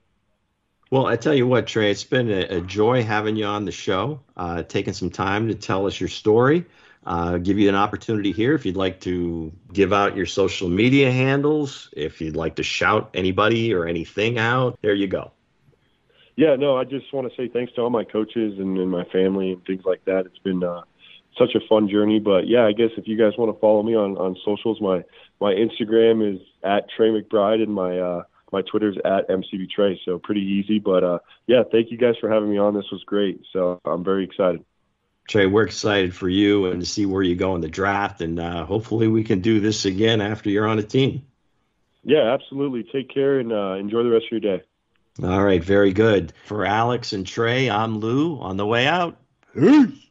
Well, 0.91 1.08
I 1.08 1.17
tell 1.17 1.34
you 1.34 1.47
what, 1.47 1.67
Trey, 1.67 1.91
it's 1.91 2.04
been 2.04 2.30
a, 2.32 2.58
a 2.58 2.62
joy 2.62 3.04
having 3.04 3.36
you 3.36 3.45
on 3.45 3.65
the 3.65 3.71
show, 3.71 4.21
uh, 4.38 4.63
taking 4.63 4.93
some 4.93 5.10
time 5.10 5.49
to 5.49 5.56
tell 5.56 5.88
us 5.88 5.99
your 5.99 6.10
story. 6.10 6.65
Uh, 7.05 7.37
give 7.37 7.59
you 7.59 7.69
an 7.69 7.75
opportunity 7.75 8.31
here 8.31 8.55
if 8.55 8.65
you'd 8.65 8.75
like 8.75 8.99
to 9.01 9.51
give 9.71 9.93
out 9.93 10.15
your 10.15 10.25
social 10.25 10.67
media 10.67 11.11
handles, 11.11 11.89
if 11.95 12.19
you'd 12.19 12.35
like 12.35 12.55
to 12.55 12.63
shout 12.63 13.11
anybody 13.13 13.73
or 13.73 13.85
anything 13.85 14.39
out, 14.39 14.79
there 14.81 14.95
you 14.95 15.07
go. 15.07 15.31
Yeah, 16.35 16.55
no, 16.55 16.75
I 16.75 16.83
just 16.83 17.13
want 17.13 17.29
to 17.29 17.35
say 17.37 17.47
thanks 17.47 17.73
to 17.73 17.81
all 17.81 17.89
my 17.89 18.03
coaches 18.03 18.59
and, 18.59 18.77
and 18.77 18.89
my 18.89 19.05
family 19.05 19.53
and 19.53 19.63
things 19.65 19.83
like 19.85 20.03
that. 20.05 20.25
It's 20.25 20.39
been 20.39 20.63
uh, 20.63 20.81
such 21.37 21.55
a 21.55 21.59
fun 21.67 21.87
journey. 21.87 22.19
But 22.19 22.47
yeah, 22.47 22.65
I 22.65 22.71
guess 22.71 22.89
if 22.97 23.07
you 23.07 23.17
guys 23.17 23.37
want 23.37 23.55
to 23.55 23.59
follow 23.59 23.83
me 23.83 23.95
on, 23.95 24.17
on 24.17 24.35
socials, 24.43 24.81
my 24.81 25.03
my 25.39 25.53
Instagram 25.53 26.35
is 26.35 26.41
at 26.63 26.89
Trey 26.89 27.09
McBride 27.09 27.61
and 27.61 27.73
my 27.73 27.99
uh, 27.99 28.23
my 28.51 28.61
Twitter's 28.63 28.97
at 29.05 29.29
MCB 29.29 29.69
Trey. 29.69 29.99
So 30.05 30.19
pretty 30.19 30.41
easy. 30.41 30.79
But 30.79 31.03
uh, 31.03 31.19
yeah, 31.47 31.63
thank 31.71 31.91
you 31.91 31.97
guys 31.97 32.15
for 32.19 32.29
having 32.29 32.49
me 32.49 32.57
on. 32.57 32.73
This 32.73 32.89
was 32.91 33.03
great. 33.05 33.41
So 33.53 33.79
I'm 33.85 34.03
very 34.03 34.23
excited. 34.25 34.63
Trey, 35.27 35.47
we're 35.47 35.63
excited 35.63 36.13
for 36.13 36.29
you 36.29 36.67
and 36.67 36.79
to 36.81 36.85
see 36.85 37.05
where 37.05 37.23
you 37.23 37.35
go 37.35 37.55
in 37.55 37.61
the 37.61 37.67
draft, 37.67 38.21
and 38.21 38.39
uh, 38.39 38.65
hopefully 38.65 39.07
we 39.07 39.23
can 39.23 39.41
do 39.41 39.59
this 39.59 39.85
again 39.85 40.21
after 40.21 40.49
you're 40.49 40.67
on 40.67 40.77
a 40.77 40.83
team. 40.83 41.25
Yeah, 42.03 42.33
absolutely. 42.33 42.83
Take 42.83 43.11
care 43.11 43.39
and 43.39 43.51
uh, 43.51 43.73
enjoy 43.73 44.03
the 44.03 44.11
rest 44.11 44.25
of 44.31 44.43
your 44.43 44.57
day. 44.57 44.63
All 45.23 45.43
right, 45.43 45.63
very 45.63 45.93
good. 45.93 46.33
For 46.45 46.65
Alex 46.65 47.13
and 47.13 47.25
Trey, 47.25 47.69
I'm 47.69 47.99
Lou 47.99 48.39
on 48.39 48.57
the 48.57 48.65
way 48.65 48.85
out. 48.85 49.17
Peace. 49.53 50.04